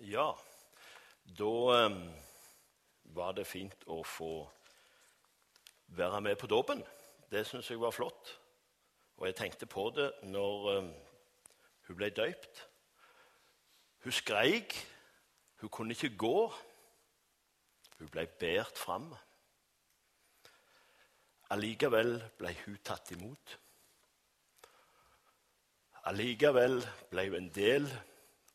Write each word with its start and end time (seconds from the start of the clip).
Ja, 0.00 0.30
da 1.38 1.52
eh, 1.74 1.94
var 3.02 3.32
det 3.34 3.48
fint 3.50 3.80
å 3.90 3.96
få 4.06 4.30
være 5.98 6.20
med 6.22 6.36
på 6.38 6.46
dåpen. 6.46 6.84
Det 7.26 7.42
syns 7.46 7.66
jeg 7.70 7.80
var 7.82 7.90
flott. 7.90 8.30
Og 9.18 9.26
jeg 9.26 9.34
tenkte 9.34 9.66
på 9.66 9.88
det 9.96 10.06
når 10.30 10.68
eh, 10.70 10.90
hun 11.88 11.98
ble 11.98 12.10
døypt. 12.14 12.60
Hun 14.04 14.14
skreik. 14.14 14.76
Hun 15.58 15.72
kunne 15.74 15.98
ikke 15.98 16.14
gå. 16.14 16.46
Hun 17.98 18.12
ble 18.14 18.28
båret 18.38 18.78
fram. 18.78 19.10
Allikevel 21.50 22.20
ble 22.38 22.54
hun 22.62 22.78
tatt 22.86 23.10
imot. 23.16 23.58
Allikevel 26.06 26.78
ble 27.10 27.26
hun 27.32 27.40
en 27.42 27.52
del 27.58 27.90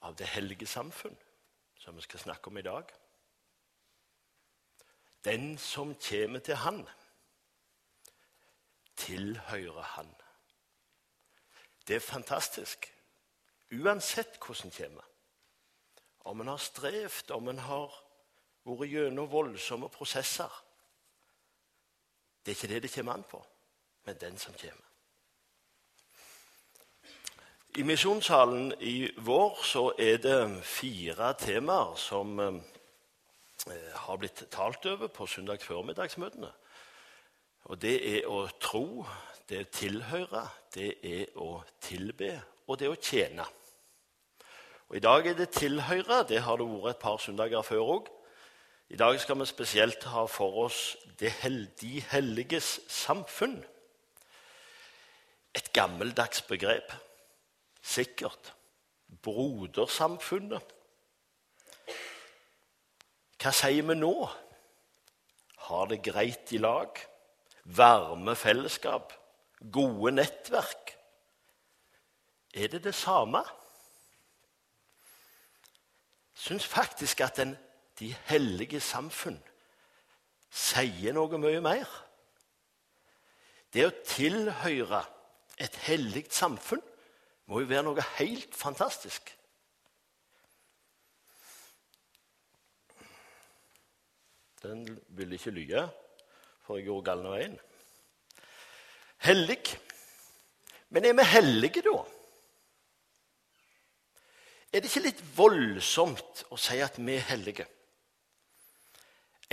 av 0.07 0.15
det 0.15 0.31
hellige 0.37 0.71
samfunn 0.71 1.19
som 1.83 1.95
vi 1.95 2.01
skal 2.01 2.19
snakke 2.19 2.47
om 2.47 2.57
i 2.57 2.61
dag. 2.61 2.83
Den 5.25 5.57
som 5.57 5.95
kommer 6.09 6.39
til 6.39 6.55
Han, 6.55 6.87
tilhører 8.95 9.81
Han. 9.81 10.15
Det 11.87 11.95
er 11.95 11.99
fantastisk. 11.99 12.87
Uansett 13.71 14.39
hvordan 14.45 14.65
en 14.65 14.77
kommer. 14.77 15.09
Om 16.19 16.41
en 16.41 16.47
har 16.47 16.57
strevd, 16.57 17.31
om 17.31 17.47
en 17.47 17.59
har 17.59 17.99
vært 18.63 18.89
gjennom 18.89 19.31
voldsomme 19.31 19.89
prosesser. 19.89 20.63
Det 22.45 22.51
er 22.51 22.55
ikke 22.55 22.73
det 22.73 22.83
det 22.83 22.95
kommer 22.95 23.13
an 23.13 23.27
på, 23.27 23.45
men 24.05 24.19
den 24.21 24.37
som 24.37 24.53
kommer. 24.53 24.92
I 27.73 27.81
misjonssalen 27.81 28.67
i 28.85 29.07
vår 29.25 29.61
så 29.65 29.87
er 29.97 30.19
det 30.21 30.61
fire 30.61 31.31
temaer 31.41 31.95
som 31.97 32.37
eh, 32.37 32.57
har 33.97 34.17
blitt 34.21 34.43
talt 34.53 34.83
over 34.85 35.09
på 35.09 35.25
søndag 35.25 35.63
formiddagsmøtene. 35.65 36.51
Og 37.73 37.79
Det 37.81 37.95
er 38.11 38.27
å 38.29 38.43
tro, 38.61 39.07
det 39.49 39.57
er 39.57 39.65
å 39.65 39.71
tilhøre, 39.73 40.43
det 40.75 40.91
er 41.01 41.31
å 41.41 41.63
tilbe, 41.81 42.35
og 42.67 42.77
det 42.77 42.85
er 42.85 42.93
å 42.93 42.99
tjene. 43.01 43.47
Og 44.91 44.99
I 44.99 45.01
dag 45.01 45.29
er 45.31 45.39
det 45.39 45.47
tilhøre. 45.57 46.19
Det 46.29 46.43
har 46.45 46.61
det 46.61 46.67
vært 46.69 46.91
et 46.91 47.01
par 47.01 47.17
søndager 47.17 47.65
før 47.65 47.89
òg. 47.95 48.11
I 48.93 48.99
dag 49.01 49.17
skal 49.17 49.39
vi 49.39 49.47
spesielt 49.49 50.05
ha 50.13 50.27
for 50.29 50.67
oss 50.67 50.83
hel 51.41 51.65
de 51.81 52.03
helliges 52.11 52.83
samfunn. 52.85 53.57
Et 55.57 55.73
gammeldags 55.73 56.45
begrep 56.45 56.93
sikkert. 57.83 58.53
Brodersamfunnet. 59.23 60.73
Hva 63.43 63.51
sier 63.51 63.83
vi 63.83 63.95
nå? 63.99 64.13
Har 65.67 65.89
det 65.91 66.01
greit 66.05 66.51
i 66.55 66.61
lag? 66.63 66.95
Varme 67.63 68.35
fellesskap? 68.39 69.13
Gode 69.71 70.15
nettverk? 70.15 70.95
Er 72.53 72.71
det 72.71 72.83
det 72.85 72.95
samme? 72.95 73.43
Syns 76.33 76.65
faktisk 76.67 77.21
at 77.21 77.37
den, 77.37 77.57
de 77.99 78.13
hellige 78.27 78.79
samfunn 78.83 79.39
sier 80.53 81.15
noe 81.15 81.39
mye 81.41 81.61
mer. 81.63 81.89
Det 83.73 83.87
å 83.87 83.95
tilhøre 84.05 85.01
et 85.61 85.75
hellig 85.87 86.27
samfunn 86.33 86.83
må 87.45 87.59
jo 87.59 87.69
være 87.69 87.83
noe 87.85 88.03
helt 88.17 88.55
fantastisk. 88.55 89.33
Den 94.63 94.85
ville 95.07 95.35
ikke 95.35 95.51
lyge, 95.51 95.83
for 96.63 96.79
jeg 96.79 96.87
gjorde 96.87 97.05
galne 97.09 97.31
veien. 97.33 97.55
Hellig. 99.23 99.59
Men 100.89 101.05
er 101.05 101.15
vi 101.17 101.25
hellige, 101.27 101.83
da? 101.83 101.97
Er 104.73 104.81
det 104.81 104.89
ikke 104.89 105.03
litt 105.05 105.23
voldsomt 105.35 106.45
å 106.49 106.57
si 106.57 106.79
at 106.81 106.95
vi 106.97 107.17
er 107.17 107.27
hellige? 107.27 107.67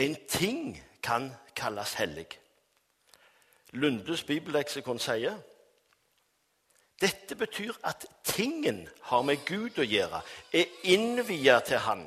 En 0.01 0.15
ting 0.31 0.79
kan 1.03 1.29
kalles 1.59 1.97
hellig. 1.99 2.29
Lundes 3.77 4.23
bibelleksikon 4.25 5.03
sier 5.03 5.37
dette 7.01 7.37
betyr 7.37 7.73
at 7.85 8.07
tingen 8.25 8.89
har 9.03 9.23
med 9.23 9.45
Gud 9.47 9.79
å 9.81 9.87
gjøre, 9.87 10.21
er 10.53 10.69
innvia 10.85 11.61
til 11.65 11.81
Han, 11.87 12.05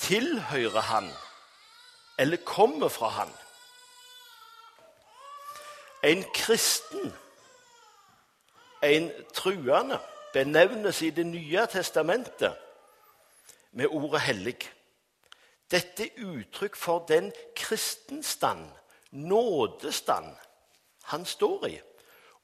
tilhører 0.00 0.80
Han 0.90 1.10
eller 2.18 2.36
kommer 2.44 2.88
fra 2.88 3.08
Han. 3.08 3.32
En 6.02 6.24
kristen, 6.34 7.12
en 8.82 9.10
truende, 9.34 10.00
benevnes 10.32 11.02
i 11.02 11.10
Det 11.10 11.26
nye 11.26 11.66
testamentet 11.66 12.56
med 13.72 13.86
ordet 13.86 14.20
'hellig'. 14.20 14.72
Dette 15.70 16.04
er 16.04 16.24
uttrykk 16.24 16.76
for 16.76 17.04
den 17.08 17.32
kristenstand, 17.56 18.70
nådestand, 19.10 20.36
han 21.02 21.24
står 21.24 21.66
i, 21.66 21.80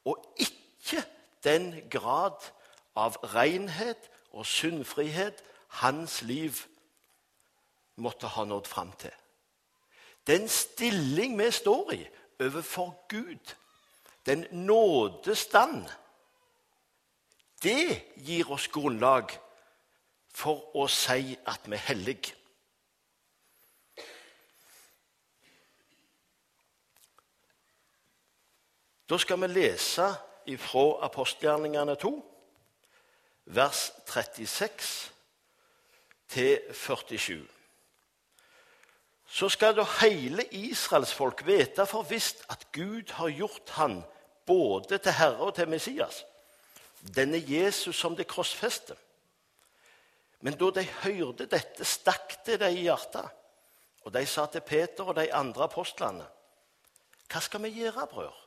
og 0.04 0.34
ikke 0.36 0.61
ikke 0.82 1.04
den 1.44 1.90
grad 1.90 2.42
av 2.98 3.16
renhet 3.34 4.10
og 4.32 4.46
syndfrihet 4.46 5.42
hans 5.82 6.22
liv 6.22 6.58
måtte 7.96 8.26
ha 8.26 8.44
nådd 8.44 8.66
fram 8.66 8.92
til. 8.98 9.14
Den 10.26 10.48
stilling 10.48 11.38
vi 11.38 11.50
står 11.50 11.92
i 11.92 12.02
overfor 12.40 13.06
Gud, 13.08 13.54
den 14.26 14.46
nådestand, 14.50 15.88
det 17.62 18.02
gir 18.16 18.50
oss 18.50 18.68
grunnlag 18.68 19.30
for 20.34 20.76
å 20.78 20.88
si 20.90 21.36
at 21.46 21.66
vi 21.66 21.76
er 21.76 21.86
hellige. 21.86 22.34
Da 29.06 29.18
skal 29.20 29.40
vi 29.42 29.50
lese 29.52 30.08
fra 30.58 31.04
apostelgjerningene 31.06 31.94
2, 31.96 32.12
vers 33.44 33.92
36 34.06 35.12
til 36.28 36.60
47. 36.72 37.48
Så 39.26 39.48
skal 39.48 39.76
da 39.76 39.84
hele 40.02 40.44
israelsfolk 40.52 41.46
vite 41.46 41.86
for 41.88 42.04
visst 42.04 42.44
at 42.52 42.66
Gud 42.72 43.12
har 43.16 43.32
gjort 43.32 43.70
han 43.78 44.02
både 44.46 44.98
til 44.98 45.12
Herre 45.16 45.48
og 45.48 45.54
til 45.56 45.68
Messias, 45.68 46.24
denne 47.16 47.40
Jesus 47.40 47.96
som 47.96 48.16
det 48.16 48.26
krossfeste. 48.28 48.96
Men 50.40 50.58
da 50.58 50.70
de 50.74 50.84
hørte 51.04 51.46
dette, 51.46 51.84
stakk 51.84 52.40
det 52.46 52.58
dem 52.60 52.76
i 52.76 52.84
hjertet. 52.88 53.28
Og 54.02 54.12
de 54.14 54.24
sa 54.26 54.48
til 54.50 54.64
Peter 54.66 55.06
og 55.06 55.16
de 55.16 55.28
andre 55.34 55.64
apostlene.: 55.64 56.24
Hva 57.30 57.40
skal 57.40 57.62
vi 57.62 57.70
gjøre, 57.78 58.06
brødre? 58.10 58.41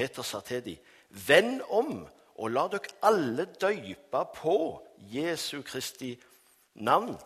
Peter 0.00 0.24
sa 0.24 0.40
til 0.40 0.62
dem, 0.64 0.80
Vend 1.10 1.60
om 1.68 2.06
og 2.40 2.52
la 2.54 2.62
dere 2.72 2.94
alle 3.04 3.44
døype 3.60 4.20
på 4.32 4.56
Jesu 5.12 5.60
Kristi 5.66 6.14
navn 6.86 7.18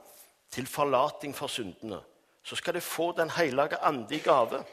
til 0.51 0.67
forlating 0.67 1.35
for 1.37 1.53
syndene. 1.53 2.01
Så 2.43 2.57
skal 2.59 2.75
dere 2.75 2.83
få 2.83 3.13
Den 3.13 3.31
hellige 3.31 3.79
ande 3.79 4.17
i 4.17 4.19
gave. 4.19 4.65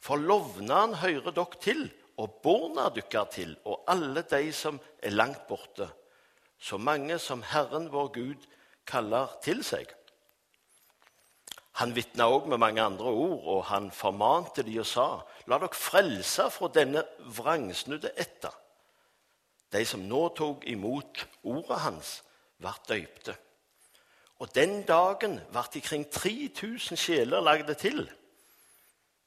For 0.00 0.16
lovnaden 0.16 0.94
hører 0.94 1.30
dere 1.30 1.60
til, 1.60 1.90
og 2.16 2.40
borna 2.42 2.88
dere 2.94 3.26
til, 3.30 3.56
og 3.64 3.84
alle 3.88 4.22
de 4.30 4.52
som 4.52 4.80
er 5.02 5.10
langt 5.10 5.46
borte, 5.48 5.88
så 6.58 6.78
mange 6.78 7.18
som 7.18 7.42
Herren 7.42 7.92
vår 7.92 8.12
Gud 8.14 8.48
kaller 8.86 9.28
til 9.42 9.64
seg. 9.64 9.92
Han 11.80 11.94
vitna 11.96 12.26
òg 12.28 12.48
med 12.52 12.60
mange 12.60 12.82
andre 12.82 13.08
ord, 13.08 13.44
og 13.48 13.64
han 13.64 13.90
formante 13.90 14.62
de 14.62 14.78
og 14.80 14.86
sa:" 14.86 15.06
La 15.46 15.58
dere 15.58 15.74
frelse 15.74 16.50
fra 16.50 16.68
denne 16.68 17.04
vrangsnudde 17.36 18.12
etter. 18.16 18.52
De 19.72 19.84
som 19.84 20.00
nå 20.00 20.28
tok 20.36 20.66
imot 20.68 21.26
ordet 21.42 21.80
hans, 21.80 22.22
ble 22.60 22.72
døypte. 22.88 23.36
Og 24.38 24.54
den 24.54 24.82
dagen 24.82 25.40
ble 25.52 25.62
ikring 25.78 26.04
kring 26.10 26.54
3000 26.58 26.96
sjeler 26.96 27.40
lagde 27.40 27.74
til. 27.74 28.10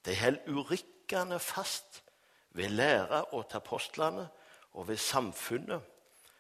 De 0.05 0.15
holdt 0.15 0.47
urykkende 0.47 1.39
fast 1.39 2.03
ved 2.51 2.69
læra 2.69 3.23
og 3.31 3.49
til 3.49 3.57
apostlene 3.57 4.27
og 4.73 4.87
ved 4.87 4.97
samfunnet, 4.97 5.81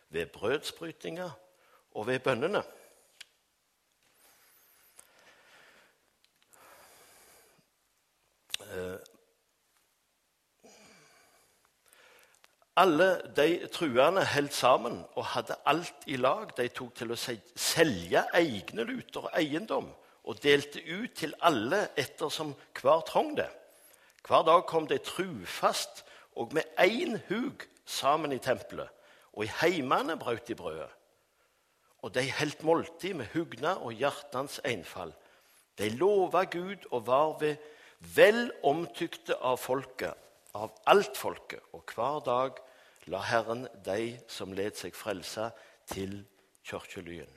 ved 0.09 0.25
brødsbrytinga 0.25 1.29
og 1.95 2.07
ved 2.07 2.19
bønnene. 2.19 2.63
Alle 12.75 13.09
de 13.35 13.67
truende 13.71 14.25
holdt 14.27 14.53
sammen 14.53 14.97
og 15.15 15.25
hadde 15.31 15.55
alt 15.65 16.07
i 16.11 16.17
lag. 16.19 16.49
De 16.57 16.67
tok 16.67 16.95
til 16.95 17.13
å 17.15 17.19
selge 17.19 18.25
egne 18.35 18.83
luter 18.83 19.29
og 19.29 19.37
eiendom 19.39 19.87
og 20.25 20.41
delte 20.43 20.81
ut 20.81 21.13
til 21.15 21.35
alle 21.45 21.85
ettersom 21.95 22.55
hver 22.81 23.05
trong 23.07 23.35
det. 23.37 23.49
Hver 24.27 24.43
dag 24.43 24.65
kom 24.65 24.87
de 24.89 24.97
trufast 24.97 26.03
og 26.35 26.53
med 26.53 26.63
én 26.81 27.19
hug 27.29 27.63
sammen 27.85 28.33
i 28.33 28.41
tempelet, 28.41 28.89
og 29.33 29.45
i 29.45 29.51
heimene 29.61 30.17
brøt 30.17 30.47
de 30.47 30.55
brødet. 30.55 30.89
Og 32.01 32.13
de 32.13 32.25
holdt 32.31 32.63
måltid 32.63 33.13
med 33.13 33.29
hugna 33.33 33.75
og 33.77 33.93
hjertens 33.93 34.59
einfall. 34.65 35.13
De 35.77 35.89
lova 35.89 36.43
Gud 36.43 36.85
og 36.91 37.07
var 37.07 37.37
ved 37.39 37.55
vel 37.99 38.49
omtykte 38.63 39.37
av 39.37 39.57
folket, 39.61 40.13
av 40.55 40.73
alt 40.89 41.17
folket, 41.17 41.63
og 41.73 41.83
hver 41.95 42.21
dag 42.25 42.61
la 43.11 43.21
Herren 43.21 43.67
de 43.85 44.15
som 44.31 44.53
led 44.55 44.77
seg 44.79 44.95
frelse, 44.97 45.51
til 45.85 46.23
kirkelyen. 46.65 47.29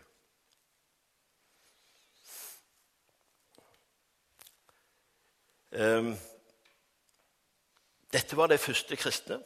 Um, 5.69 6.15
dette 8.09 8.37
var 8.37 8.49
de 8.49 8.57
første 8.57 8.97
kristne. 8.97 9.37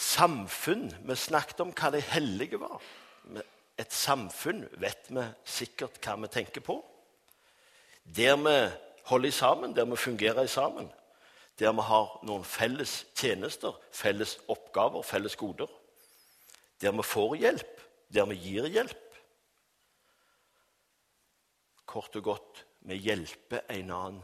Samfunn 0.00 0.88
Vi 1.04 1.16
snakket 1.16 1.60
om 1.60 1.74
hva 1.76 1.90
de 1.92 2.00
hellige 2.00 2.60
var. 2.60 2.80
Et 3.76 3.92
samfunn 3.92 4.64
vet 4.80 5.12
vi 5.12 5.26
sikkert 5.44 6.00
hva 6.00 6.16
vi 6.22 6.32
tenker 6.32 6.64
på. 6.64 6.80
Der 8.04 8.36
vi 8.36 8.76
holder 9.04 9.30
sammen, 9.30 9.76
der 9.76 9.84
vi 9.84 9.96
fungerer 9.96 10.46
sammen. 10.46 10.92
Der 11.58 11.72
vi 11.72 11.82
har 11.82 12.20
noen 12.22 12.44
felles 12.44 13.06
tjenester, 13.14 13.76
felles 13.92 14.38
oppgaver, 14.48 15.02
felles 15.02 15.36
goder. 15.36 15.68
Der 16.80 16.92
vi 16.92 17.02
får 17.02 17.34
hjelp, 17.34 17.80
der 18.14 18.26
vi 18.26 18.34
gir 18.40 18.66
hjelp. 18.66 19.06
Kort 21.86 22.16
og 22.16 22.22
godt 22.22 22.66
vi 22.80 22.94
hjelper 22.94 23.66
en 23.70 23.90
annen 23.90 24.22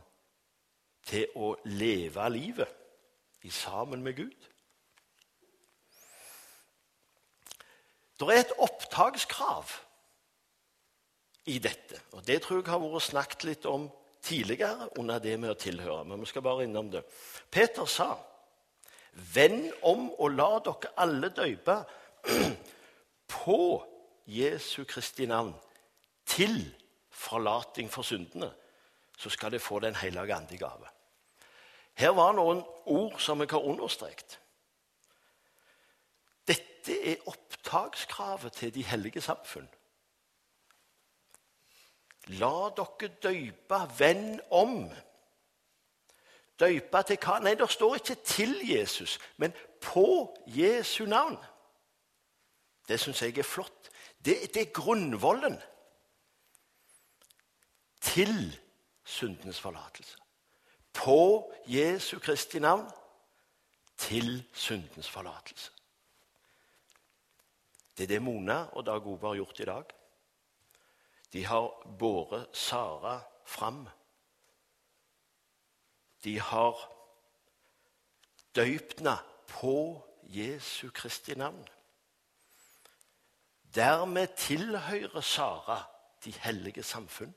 til 1.07 1.31
å 1.39 1.55
leve 1.65 2.29
livet 2.33 3.47
i 3.47 3.51
sammen 3.51 4.03
med 4.03 4.17
Gud. 4.17 4.47
Det 8.17 8.33
er 8.33 8.41
et 8.41 8.55
opptakskrav 8.65 9.75
i 11.47 11.59
dette, 11.63 12.01
og 12.13 12.25
det 12.27 12.41
tror 12.43 12.61
jeg 12.61 12.71
har 12.73 12.83
vært 12.83 13.07
snakket 13.07 13.45
litt 13.47 13.67
om 13.71 13.87
tidligere 14.27 14.89
under 14.99 15.21
det 15.23 15.37
med 15.39 15.53
å 15.53 15.59
tilhøre. 15.61 16.05
Men 16.05 16.21
vi 16.21 16.31
skal 16.31 16.43
bare 16.43 16.65
innom 16.67 16.91
det. 16.91 17.05
Peter 17.51 17.87
sa, 17.87 18.17
'Vend 19.13 19.73
om 19.83 20.11
og 20.19 20.31
la 20.31 20.59
dere 20.59 20.93
alle 20.97 21.29
døype 21.29 21.77
på 23.37 23.61
Jesu 24.27 24.85
Kristi 24.85 25.27
navn' 25.27 25.55
til 26.27 26.75
forlating 27.11 27.89
for 27.91 28.03
syndene, 28.03 28.51
så 29.19 29.31
skal 29.31 29.51
dere 29.51 29.61
få 29.61 29.79
Den 29.79 29.95
hellige 29.95 30.35
ande 30.35 30.59
gave. 30.59 30.89
Her 31.95 32.11
var 32.11 32.33
noen 32.33 32.61
ord 32.85 33.21
som 33.21 33.41
jeg 33.41 33.49
har 33.51 33.65
understreket. 33.65 34.39
Dette 36.47 36.93
er 37.11 37.25
opptakskravet 37.27 38.53
til 38.53 38.75
de 38.75 38.83
hellige 38.85 39.21
samfunn. 39.21 39.69
La 42.27 42.71
dere 42.77 43.11
døype, 43.23 43.81
venn 43.99 44.41
om. 44.51 44.91
Døype 46.59 47.03
til 47.07 47.21
hva? 47.23 47.39
Nei, 47.39 47.55
det 47.55 47.71
står 47.71 47.95
ikke 47.95 48.15
'til 48.15 48.55
Jesus', 48.63 49.19
men 49.37 49.53
'på 49.81 50.35
Jesu 50.47 51.05
navn'. 51.05 51.45
Det 52.89 53.01
syns 53.01 53.23
jeg 53.23 53.39
er 53.39 53.43
flott. 53.43 53.91
Det, 54.25 54.55
det 54.55 54.63
er 54.63 54.73
grunnvollen 54.73 55.61
til 58.01 58.61
syndens 59.05 59.61
forlatelse 59.61 60.17
på 60.97 61.53
Jesu 61.67 62.19
Kristi 62.19 62.59
navn 62.59 62.91
til 63.97 64.45
syndens 64.53 65.11
forlatelse. 65.11 65.71
Det 67.97 68.05
er 68.05 68.09
det 68.09 68.23
Mona 68.23 68.65
og 68.73 68.87
Dag 68.87 69.07
Ove 69.07 69.29
har 69.29 69.35
gjort 69.35 69.61
i 69.61 69.65
dag. 69.65 69.85
De 71.37 71.45
har 71.45 71.97
båret 71.99 72.57
Sara 72.57 73.21
fram. 73.45 73.89
De 76.25 76.41
har 76.41 76.79
døypt 78.57 79.03
henne 79.03 79.19
på 79.51 80.01
Jesu 80.23 80.89
Kristi 80.91 81.35
navn. 81.37 81.69
Dermed 83.75 84.33
tilhører 84.37 85.21
Sara 85.21 85.77
de 86.25 86.33
hellige 86.33 86.83
samfunn. 86.83 87.35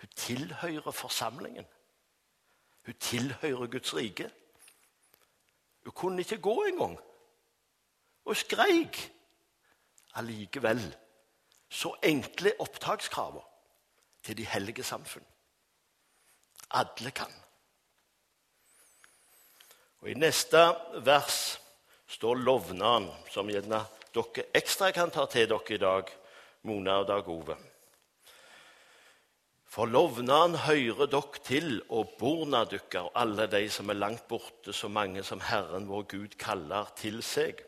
Hun 0.00 0.12
tilhører 0.16 0.90
forsamlingen. 0.90 1.66
Hun 2.86 2.94
tilhører 2.94 3.66
Guds 3.66 3.94
rike. 3.94 4.28
Hun 5.84 5.92
kunne 5.92 6.20
ikke 6.20 6.40
gå 6.40 6.62
engang. 6.64 7.00
Og 8.24 8.36
skreik. 8.36 9.12
Allikevel 10.14 11.05
så 11.68 11.94
enkle 12.02 12.54
opptakskravene 12.62 13.44
til 14.26 14.38
de 14.38 14.46
hellige 14.46 14.84
samfunn. 14.84 15.24
Alle 16.74 17.10
kan. 17.14 17.32
Og 20.02 20.10
I 20.10 20.18
neste 20.18 20.60
vers 21.06 21.58
står 22.10 22.42
lovnaden, 22.42 23.08
som 23.30 23.48
gjerne 23.50 23.84
dere 24.14 24.46
ekstra 24.56 24.92
kan 24.94 25.10
ta 25.10 25.26
til 25.30 25.48
dere 25.50 25.74
i 25.74 25.80
dag, 25.82 26.12
Mona 26.66 27.00
og 27.02 27.08
Dag 27.08 27.28
Ove. 27.30 27.56
For 29.76 29.90
lovnaden 29.90 30.56
hører 30.64 31.10
dere 31.10 31.42
til, 31.44 31.82
og 31.90 32.14
borna 32.18 32.64
dykkar, 32.64 33.10
og 33.10 33.18
alle 33.20 33.46
de 33.52 33.66
som 33.70 33.90
er 33.92 33.98
langt 34.00 34.24
borte, 34.28 34.72
så 34.72 34.88
mange 34.88 35.22
som 35.26 35.42
Herren 35.44 35.88
vår 35.88 36.06
Gud 36.14 36.38
kaller 36.40 36.88
til 36.96 37.20
seg. 37.22 37.60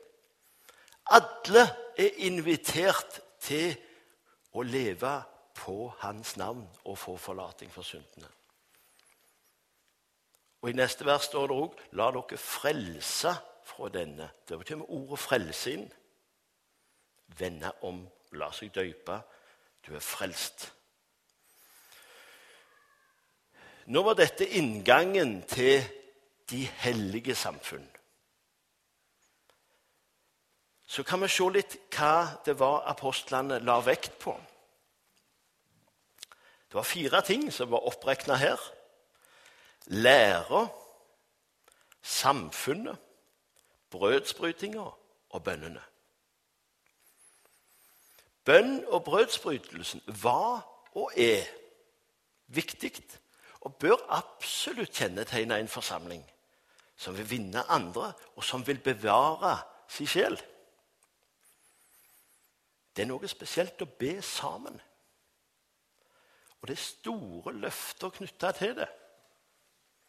Alle 1.11 1.67
er 1.99 2.17
invitert 2.25 3.21
til 3.45 3.77
å 4.53 4.63
leve 4.63 5.15
på 5.55 5.89
Hans 5.99 6.37
navn 6.37 6.65
og 6.85 6.99
få 6.99 7.17
forlating 7.17 7.71
for 7.73 7.83
syndene. 7.83 8.29
Og 10.63 10.71
I 10.71 10.77
neste 10.79 11.07
vers 11.07 11.29
står 11.29 11.47
det 11.47 11.57
òg 11.57 11.77
'La 11.93 12.11
dere 12.11 12.39
frelse 12.39 13.35
fra 13.65 13.89
denne'. 13.89 14.31
Det 14.49 14.59
betyr 14.59 14.77
med 14.77 14.87
ordet 14.89 15.19
'frelse' 15.19 15.71
inn. 15.71 15.93
Vende 17.39 17.73
om, 17.83 18.09
la 18.33 18.51
seg 18.53 18.75
døype. 18.75 19.23
Du 19.87 19.95
er 19.95 20.01
frelst. 20.01 20.73
Nå 23.87 24.03
var 24.03 24.15
dette 24.15 24.49
inngangen 24.49 25.43
til 25.49 25.85
de 26.51 26.65
hellige 26.65 27.35
samfunn. 27.35 27.89
Så 30.89 31.05
kan 31.05 31.21
vi 31.21 31.29
se 31.29 31.45
litt 31.53 31.77
hva 31.93 32.41
det 32.47 32.55
var 32.59 32.87
apostlene 32.89 33.61
la 33.61 33.77
vekt 33.85 34.15
på. 34.23 34.33
Det 36.69 36.77
var 36.77 36.89
fire 36.89 37.21
ting 37.25 37.51
som 37.53 37.71
var 37.71 37.85
oppregna 37.89 38.37
her. 38.41 38.61
Læra, 39.87 40.67
samfunnet, 42.03 42.97
brødsbrytinga 43.91 44.89
og 45.31 45.45
bønnene. 45.45 45.85
Bønn 48.45 48.85
og 48.89 49.05
brødsbrytelsen 49.05 50.03
var 50.23 50.65
og 50.97 51.13
er 51.17 51.45
viktig 52.49 52.93
og 53.61 53.75
bør 53.77 54.01
absolutt 54.09 54.97
kjennetegne 54.97 55.59
en 55.61 55.69
forsamling 55.69 56.25
som 56.99 57.17
vil 57.17 57.29
vinne 57.31 57.63
andre, 57.71 58.13
og 58.35 58.45
som 58.45 58.65
vil 58.67 58.81
bevare 58.83 59.59
sin 59.89 60.07
sjel. 60.07 60.35
Det 62.99 63.05
er 63.05 63.13
noe 63.13 63.29
spesielt 63.31 63.79
å 63.85 63.87
be 63.87 64.17
sammen. 64.27 64.75
Og 66.59 66.67
det 66.67 66.75
er 66.75 66.81
store 66.83 67.53
løfter 67.55 68.11
knytta 68.17 68.51
til 68.59 68.73
det. 68.75 68.89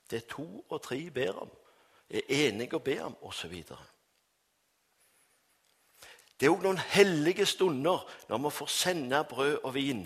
Det 0.10 0.24
to 0.31 0.65
og 0.65 0.79
tre 0.81 0.98
ber 1.13 1.38
om, 1.43 1.51
er 2.10 2.25
enige 2.34 2.79
å 2.79 2.81
be 2.81 2.96
om, 3.05 3.13
osv. 3.29 3.53
Det 6.34 6.48
er 6.48 6.50
òg 6.50 6.65
noen 6.65 6.81
hellige 6.96 7.46
stunder 7.46 8.10
når 8.31 8.41
vi 8.48 8.53
får 8.58 8.74
sende 8.74 9.22
brød 9.36 9.60
og 9.60 9.75
vin, 9.77 10.01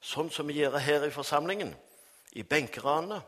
sånn 0.00 0.32
som 0.32 0.48
vi 0.48 0.56
gjør 0.62 0.78
her 0.80 1.04
i 1.04 1.12
forsamlingen 1.12 1.76
i 2.32 2.46
benkeranene 2.48 3.20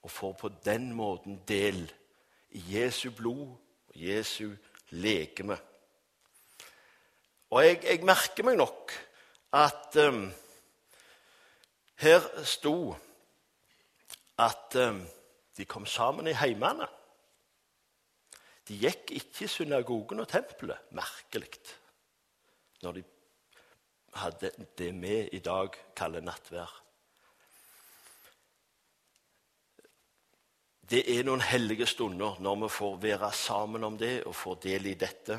og 0.00 0.16
får 0.16 0.32
på 0.40 0.52
den 0.64 0.88
måten 0.96 1.42
del 1.44 1.84
i 2.56 2.64
Jesu 2.78 3.10
blod 3.12 3.52
og 3.52 4.00
Jesu 4.00 4.56
legeme. 4.96 5.60
Og 7.54 7.62
jeg, 7.62 7.78
jeg 7.86 8.02
merker 8.02 8.46
meg 8.46 8.56
nok 8.58 8.92
at 9.54 9.98
um, 10.02 10.24
her 12.02 12.24
sto 12.42 12.76
at 14.42 14.74
um, 14.82 15.04
De 15.54 15.62
kom 15.70 15.84
sammen 15.86 16.26
i 16.26 16.34
heimene. 16.34 16.88
De 18.66 18.74
gikk 18.74 19.12
ikke 19.14 19.44
i 19.46 19.52
synagogen 19.52 20.18
og 20.18 20.26
tempelet. 20.26 20.88
Merkelig. 20.98 21.60
Når 22.82 22.96
de 22.96 23.04
hadde 24.18 24.50
det 24.74 24.90
vi 24.98 25.20
i 25.38 25.38
dag 25.38 25.78
kaller 25.94 26.26
nattvær. 26.26 26.74
Det 30.90 31.04
er 31.06 31.22
noen 31.22 31.46
hellige 31.46 31.86
stunder 31.86 32.42
når 32.42 32.64
vi 32.64 32.74
får 32.80 33.00
være 33.06 33.32
sammen 33.32 33.86
om 33.86 33.94
det 33.98 34.24
og 34.26 34.34
får 34.34 34.58
del 34.66 34.90
i 34.90 34.98
dette. 34.98 35.38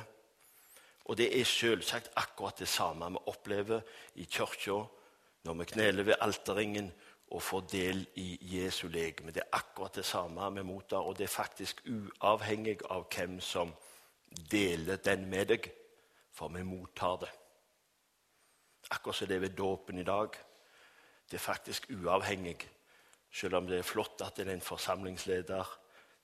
Og 1.06 1.18
det 1.18 1.28
er 1.40 1.46
selvsagt 1.46 2.12
akkurat 2.18 2.60
det 2.60 2.68
samme 2.68 3.10
vi 3.14 3.22
opplever 3.30 3.82
i 4.16 4.26
kirka 4.26 4.82
når 5.46 5.54
vi 5.60 5.66
kneler 5.70 6.04
ved 6.04 6.22
alterringen 6.22 6.90
og 7.32 7.42
får 7.42 7.62
del 7.72 8.06
i 8.22 8.38
Jesu 8.42 8.88
legeme. 8.88 9.32
Det 9.32 9.44
er 9.44 9.58
akkurat 9.58 9.96
det 9.96 10.06
samme 10.06 10.50
vi 10.56 10.64
mottar, 10.64 11.06
og 11.06 11.18
det 11.18 11.24
er 11.24 11.34
faktisk 11.34 11.82
uavhengig 11.86 12.80
av 12.90 13.08
hvem 13.14 13.40
som 13.42 13.74
deler 14.52 14.98
den 14.98 15.30
med 15.30 15.50
deg, 15.54 15.70
for 16.34 16.54
vi 16.54 16.64
mottar 16.64 17.20
det. 17.22 17.32
Akkurat 18.92 19.16
som 19.16 19.28
det 19.28 19.36
er 19.36 19.46
ved 19.48 19.58
dåpen 19.58 20.00
i 20.00 20.08
dag. 20.08 20.38
Det 21.30 21.38
er 21.38 21.46
faktisk 21.46 21.90
uavhengig, 21.90 22.58
selv 23.32 23.56
om 23.56 23.68
det 23.68 23.80
er 23.80 23.88
flott 23.88 24.22
at 24.22 24.38
det 24.38 24.48
er 24.48 24.54
en 24.54 24.62
forsamlingsleder. 24.62 25.78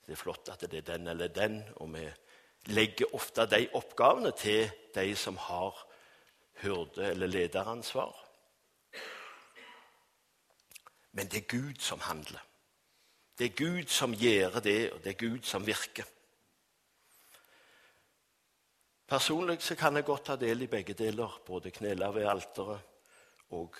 Det 0.05 0.13
er 0.13 0.21
flott 0.21 0.49
at 0.49 0.65
det 0.69 0.81
er 0.81 0.93
den 0.93 1.07
eller 1.07 1.27
den, 1.27 1.63
og 1.75 1.93
vi 1.93 2.05
legger 2.65 3.15
ofte 3.15 3.45
de 3.49 3.67
oppgavene 3.73 4.31
til 4.37 4.69
de 4.95 5.15
som 5.15 5.37
har 5.37 5.87
hyrde- 6.61 7.09
eller 7.11 7.27
lederansvar. 7.27 8.15
Men 11.11 11.27
det 11.27 11.37
er 11.37 11.47
Gud 11.47 11.79
som 11.79 11.99
handler. 11.99 12.39
Det 13.37 13.45
er 13.45 13.55
Gud 13.65 13.87
som 13.87 14.13
gjør 14.13 14.59
det, 14.59 14.93
og 14.93 15.03
det 15.03 15.09
er 15.09 15.27
Gud 15.29 15.41
som 15.43 15.65
virker. 15.65 16.05
Personlig 19.07 19.61
så 19.61 19.75
kan 19.75 19.95
jeg 19.95 20.05
godt 20.05 20.25
ta 20.25 20.35
del 20.35 20.61
i 20.61 20.67
begge 20.71 20.93
deler, 20.93 21.41
både 21.45 21.71
knele 21.71 22.13
ved 22.15 22.27
alteret 22.31 22.79
og 23.49 23.75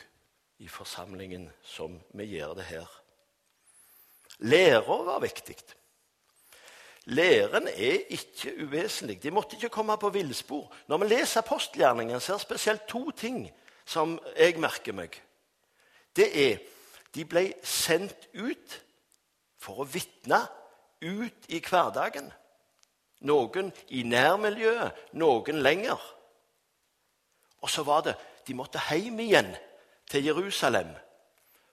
i 0.60 0.68
forsamlingen 0.68 1.46
som 1.64 1.96
vi 2.14 2.26
gjør 2.34 2.54
det 2.54 2.66
her. 2.68 2.90
Lærer 4.40 5.04
var 5.06 5.20
viktig. 5.20 5.56
Læren 7.12 7.68
er 7.68 8.06
ikke 8.10 8.54
uvesentlig. 8.64 9.18
De 9.24 9.32
måtte 9.32 9.56
ikke 9.56 9.70
komme 9.70 9.98
på 10.00 10.10
villspor. 10.10 10.72
Når 10.88 10.98
vi 10.98 11.08
leser 11.12 11.42
apostelgjerningen, 11.42 12.16
er 12.16 12.20
det 12.20 12.42
spesielt 12.42 12.88
to 12.88 13.12
ting 13.12 13.50
som 13.86 14.16
jeg 14.38 14.60
merker 14.60 14.96
meg. 14.96 15.18
Det 16.16 16.30
er 16.52 16.62
de 17.16 17.26
ble 17.28 17.44
sendt 17.68 18.30
ut 18.40 18.78
for 19.60 19.84
å 19.84 19.90
vitne 19.92 20.40
ut 21.04 21.52
i 21.52 21.60
hverdagen. 21.60 22.32
Noen 23.28 23.74
i 23.94 24.04
nærmiljøet, 24.08 25.12
noen 25.20 25.62
lenger. 25.62 26.00
Og 27.62 27.70
så 27.70 27.84
var 27.84 28.06
det 28.08 28.16
de 28.48 28.56
måtte 28.58 28.82
hjem 28.90 29.20
igjen 29.22 29.52
til 30.10 30.32
Jerusalem 30.32 30.90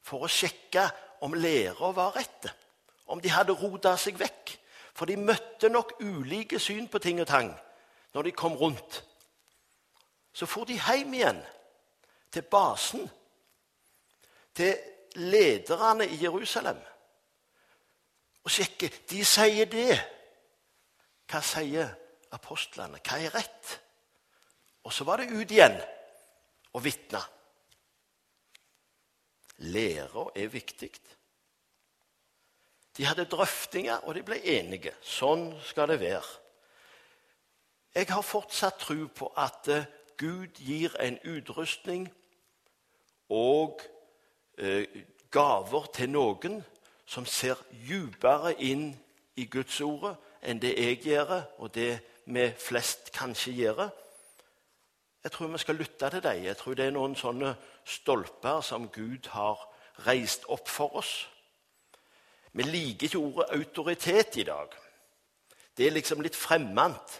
for 0.04 0.24
å 0.24 0.32
sjekke 0.32 0.84
om 1.24 1.34
læra 1.34 1.92
var 1.94 2.16
rett, 2.16 2.50
om 3.08 3.20
de 3.20 3.30
hadde 3.32 3.56
rota 3.56 3.94
seg 4.00 4.18
vekk. 4.20 4.58
For 4.98 5.06
de 5.06 5.14
møtte 5.16 5.70
nok 5.70 5.92
ulike 6.02 6.58
syn 6.58 6.88
på 6.90 6.98
ting 6.98 7.20
og 7.22 7.28
tang 7.30 7.52
når 8.16 8.26
de 8.26 8.32
kom 8.34 8.56
rundt. 8.58 9.04
Så 10.32 10.46
for 10.46 10.66
de 10.66 10.74
hjem 10.74 11.14
igjen, 11.14 11.38
til 12.32 12.42
basen, 12.42 13.04
til 14.54 14.74
lederne 15.14 16.06
i 16.06 16.18
Jerusalem 16.22 16.80
og 18.44 18.50
sjekke. 18.52 18.90
De 19.10 19.22
sier 19.26 19.68
det. 19.70 19.94
Hva 21.28 21.40
sier 21.44 21.90
apostlene? 22.34 23.00
Hva 23.04 23.20
er 23.20 23.34
rett? 23.34 23.74
Og 24.88 24.94
så 24.94 25.04
var 25.04 25.20
det 25.20 25.30
ut 25.30 25.52
igjen 25.52 25.76
og 26.72 26.84
vitne. 26.84 27.20
Læra 29.68 30.26
er 30.34 30.50
viktig. 30.52 30.92
De 32.98 33.06
hadde 33.06 33.28
drøftinger, 33.30 34.02
og 34.04 34.14
de 34.14 34.22
ble 34.26 34.40
enige. 34.42 34.92
Sånn 35.02 35.52
skal 35.64 35.88
det 35.92 36.00
være. 36.02 36.26
Jeg 37.94 38.10
har 38.10 38.22
fortsatt 38.26 38.82
tro 38.82 39.06
på 39.14 39.30
at 39.38 39.70
eh, 39.70 39.86
Gud 40.18 40.58
gir 40.58 40.94
en 41.00 41.18
utrustning 41.24 42.08
og 43.30 43.80
Eh, 44.58 44.86
gaver 45.30 45.84
til 45.94 46.10
noen 46.10 46.56
som 47.06 47.26
ser 47.30 47.60
dypere 47.70 48.56
inn 48.58 48.88
i 49.38 49.44
Guds 49.46 49.76
ordet 49.86 50.16
enn 50.42 50.58
det 50.58 50.72
jeg 50.74 50.98
gjør, 51.04 51.34
og 51.62 51.70
det 51.74 52.00
vi 52.26 52.48
flest 52.58 53.12
kanskje 53.14 53.52
gjør. 53.54 53.84
Jeg 55.22 55.32
tror 55.32 55.52
vi 55.52 55.60
skal 55.62 55.78
lytte 55.78 56.10
til 56.10 56.24
dem. 56.24 56.42
Jeg 56.42 56.56
tror 56.58 56.74
det 56.74 56.88
er 56.88 56.96
noen 56.96 57.14
sånne 57.14 57.52
stolper 57.86 58.64
som 58.66 58.88
Gud 58.90 59.30
har 59.30 59.62
reist 60.06 60.48
opp 60.48 60.66
for 60.68 60.98
oss. 60.98 61.28
Vi 62.52 62.62
liker 62.62 63.06
ikke 63.06 63.18
ordet 63.18 63.50
autoritet 63.50 64.36
i 64.36 64.42
dag. 64.42 64.68
Det 65.76 65.86
er 65.86 65.94
liksom 65.94 66.20
litt 66.20 66.36
fremmed. 66.36 67.18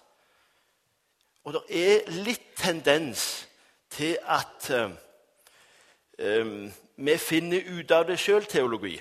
Og 1.44 1.54
det 1.54 1.62
er 1.80 2.10
litt 2.24 2.54
tendens 2.56 3.48
til 3.90 4.18
at 4.24 4.70
um, 6.18 6.72
vi 6.96 7.16
finner 7.16 7.70
ut 7.78 7.90
av 7.94 8.08
det 8.08 8.18
sjøl-teologi. 8.20 8.98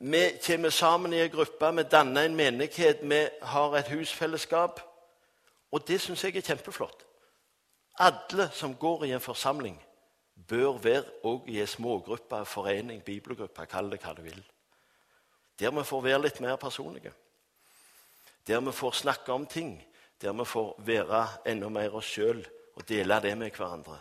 Vi 0.00 0.22
kommer 0.46 0.70
sammen 0.70 1.12
i 1.12 1.20
en 1.20 1.30
gruppe, 1.30 1.74
vi 1.76 1.82
danner 1.82 2.24
en 2.24 2.36
menighet, 2.36 3.02
vi 3.02 3.28
har 3.42 3.76
et 3.76 3.88
husfellesskap. 3.88 4.80
Og 5.70 5.88
det 5.88 6.00
syns 6.00 6.24
jeg 6.24 6.36
er 6.36 6.46
kjempeflott. 6.46 7.04
Alle 7.98 8.50
som 8.54 8.74
går 8.74 9.04
i 9.04 9.12
en 9.12 9.20
forsamling, 9.20 9.76
bør 10.46 10.78
være 10.78 11.04
òg 11.26 11.48
i 11.50 11.60
en 11.60 11.66
smågruppe, 11.66 12.44
forening, 12.44 13.02
bibelgruppe, 13.04 13.66
kall 13.66 13.90
det 13.90 14.00
hva 14.02 14.14
du 14.14 14.22
vil. 14.22 14.42
Der 15.58 15.70
vi 15.74 15.84
får 15.84 16.02
være 16.02 16.22
litt 16.22 16.40
mer 16.40 16.56
personlige. 16.56 17.12
Der 18.46 18.60
vi 18.60 18.72
får 18.72 18.92
snakke 19.02 19.32
om 19.32 19.46
ting. 19.46 19.74
Der 20.20 20.32
vi 20.32 20.44
får 20.44 20.74
være 20.78 21.26
enda 21.46 21.68
mer 21.68 21.94
oss 21.98 22.06
sjøl 22.06 22.44
og 22.76 22.88
dele 22.88 23.20
det 23.22 23.38
med 23.38 23.50
hverandre. 23.50 23.98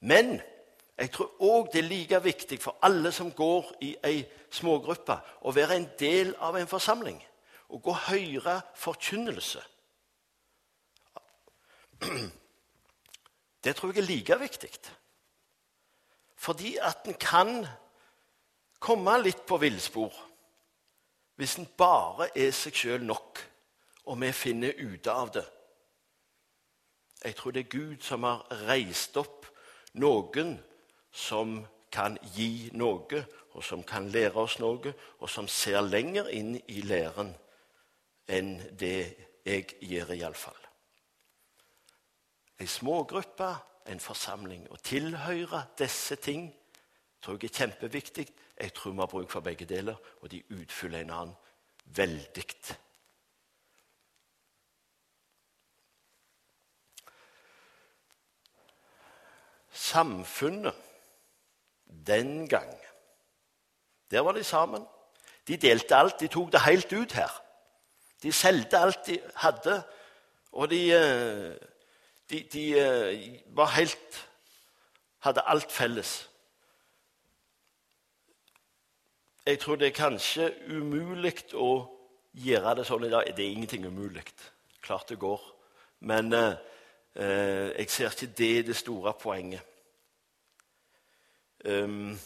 Men 0.00 0.40
jeg 0.98 1.10
tror 1.10 1.30
òg 1.42 1.70
det 1.72 1.84
er 1.84 1.88
like 1.88 2.22
viktig 2.22 2.58
for 2.62 2.76
alle 2.82 3.12
som 3.12 3.32
går 3.32 3.72
i 3.82 3.96
ei 4.04 4.24
smågruppe, 4.54 5.16
å 5.42 5.52
være 5.54 5.76
en 5.76 5.88
del 5.98 6.34
av 6.38 6.56
en 6.58 6.70
forsamling 6.70 7.22
og 7.74 7.82
gå 7.82 7.94
høre 8.08 8.60
forkynnelse. 8.78 9.62
Det 13.64 13.72
tror 13.76 13.94
jeg 13.94 14.02
er 14.02 14.06
like 14.10 14.36
viktig. 14.38 14.70
Fordi 16.44 16.76
at 16.76 17.06
en 17.08 17.16
kan 17.20 17.66
komme 18.80 19.16
litt 19.22 19.46
på 19.48 19.56
villspor 19.62 20.12
hvis 21.40 21.56
en 21.58 21.66
bare 21.78 22.28
er 22.38 22.52
seg 22.54 22.76
sjøl 22.78 23.06
nok, 23.08 23.40
og 24.06 24.20
vi 24.20 24.28
finner 24.36 24.76
ut 24.78 25.08
av 25.10 25.32
det. 25.34 25.42
Jeg 27.24 27.34
tror 27.34 27.54
det 27.56 27.64
er 27.64 27.72
Gud 27.72 28.04
som 28.06 28.26
har 28.28 28.44
reist 28.68 29.16
opp 29.18 29.48
noen 29.98 30.52
som 31.10 31.56
kan 31.94 32.18
gi 32.36 32.70
noe, 32.76 33.24
og 33.54 33.64
som 33.64 33.82
kan 33.86 34.10
lære 34.12 34.44
oss 34.44 34.58
noe, 34.62 34.92
og 35.18 35.30
som 35.30 35.48
ser 35.48 35.80
lenger 35.86 36.28
inn 36.34 36.54
i 36.68 36.84
læren 36.86 37.32
enn 38.30 38.56
det 38.78 38.98
jeg 39.46 39.74
gjør, 39.80 40.14
iallfall. 40.14 40.63
Ei 42.60 42.66
smågruppe, 42.66 43.50
en 43.86 44.00
forsamling. 44.00 44.68
Å 44.70 44.78
tilhøre 44.80 45.64
disse 45.78 46.16
ting 46.16 46.46
tror 47.24 47.38
jeg 47.40 47.50
er 47.50 47.58
kjempeviktig. 47.58 48.26
Jeg 48.60 48.72
tror 48.76 48.94
vi 48.94 49.02
har 49.02 49.10
bruk 49.10 49.30
for 49.32 49.44
begge 49.44 49.66
deler, 49.66 49.98
og 50.22 50.30
de 50.30 50.42
utfyller 50.54 51.02
en 51.02 51.14
annen 51.18 51.36
veldig. 51.96 52.46
Samfunnet 59.74 60.74
den 62.06 62.48
gang. 62.48 62.74
Der 64.10 64.20
var 64.20 64.32
de 64.32 64.44
sammen. 64.44 64.86
De 65.48 65.56
delte 65.56 65.96
alt. 65.96 66.20
De 66.20 66.28
tok 66.28 66.52
det 66.52 66.60
helt 66.60 66.92
ut 66.92 67.12
her. 67.12 67.40
De 68.22 68.32
solgte 68.32 68.78
alt 68.78 69.06
de 69.06 69.18
hadde, 69.36 69.82
og 70.52 70.70
de, 70.70 70.80
eh, 70.94 71.73
de, 72.30 72.42
de 72.52 72.64
eh, 72.78 73.42
var 73.56 73.74
helt 73.78 74.28
Hadde 75.24 75.40
alt 75.48 75.72
felles. 75.72 76.30
Jeg 79.46 79.58
tror 79.58 79.78
det 79.80 79.86
er 79.86 79.96
kanskje 79.96 80.50
umulig 80.68 81.46
å 81.56 81.70
gjøre 82.36 82.74
det 82.76 82.84
sånn 82.84 83.06
i 83.06 83.10
dag. 83.12 83.30
Det 83.32 83.40
er 83.40 83.54
ingenting 83.54 83.86
umulig. 83.88 84.20
Klart 84.84 85.08
det 85.08 85.16
går. 85.22 85.40
Men 86.04 86.28
eh, 86.36 86.58
eh 87.14 87.70
jeg 87.78 87.90
ser 87.90 88.12
ikke 88.12 88.36
det 88.36 88.66
det 88.66 88.76
store 88.76 89.14
poenget. 89.16 89.64
Um, 91.64 92.18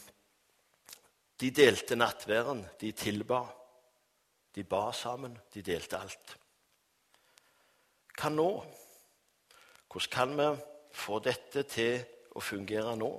De 1.40 1.50
delte 1.50 1.94
nattværen, 1.94 2.64
de 2.80 2.92
tilba. 2.92 3.44
De 4.54 4.64
ba 4.64 4.92
sammen, 4.92 5.38
de 5.54 5.62
delte 5.62 5.98
alt. 5.98 6.32
Hva 8.18 8.30
nå? 8.34 8.48
Hvordan 9.88 10.10
kan 10.12 10.36
vi 10.38 10.48
få 10.92 11.18
dette 11.24 11.62
til 11.62 12.02
å 12.36 12.42
fungere 12.44 12.92
nå? 12.96 13.12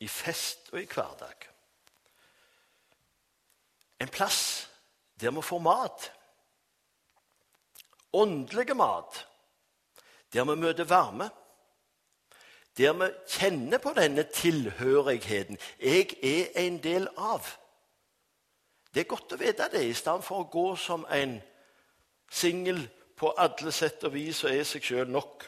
I 0.00 0.08
fest 0.08 0.70
og 0.72 0.80
i 0.80 0.88
hverdag. 0.88 1.48
En 4.00 4.12
plass 4.12 4.68
der 5.20 5.30
vi 5.30 5.42
får 5.42 5.58
mat. 5.58 6.12
Åndelige 8.12 8.74
mat. 8.74 9.26
Der 10.32 10.44
vi 10.44 10.56
møter 10.56 10.84
varme. 10.84 11.30
Der 12.76 12.92
vi 12.92 13.10
kjenner 13.28 13.78
på 13.78 13.92
denne 13.96 14.22
tilhørigheten. 14.22 15.58
Jeg 15.80 16.16
er 16.22 16.56
en 16.66 16.80
del 16.82 17.08
av. 17.16 17.44
Det 18.94 19.04
er 19.04 19.08
godt 19.12 19.32
å 19.32 19.40
vite 19.40 19.68
det, 19.72 19.84
i 19.84 19.96
stedet 19.96 20.24
for 20.24 20.44
å 20.44 20.50
gå 20.52 20.76
som 20.80 21.04
en 21.12 21.36
singel 22.30 22.82
på 23.16 23.32
alle 23.38 23.72
sett 23.72 24.04
og 24.04 24.14
vis 24.14 24.42
og 24.44 24.52
er 24.52 24.66
seg 24.68 24.84
sjøl 24.84 25.10
nok. 25.10 25.46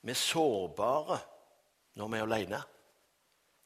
Vi 0.00 0.12
er 0.14 0.18
sårbare 0.18 1.18
når 1.98 2.12
vi 2.12 2.18
er 2.18 2.28
alene 2.28 2.62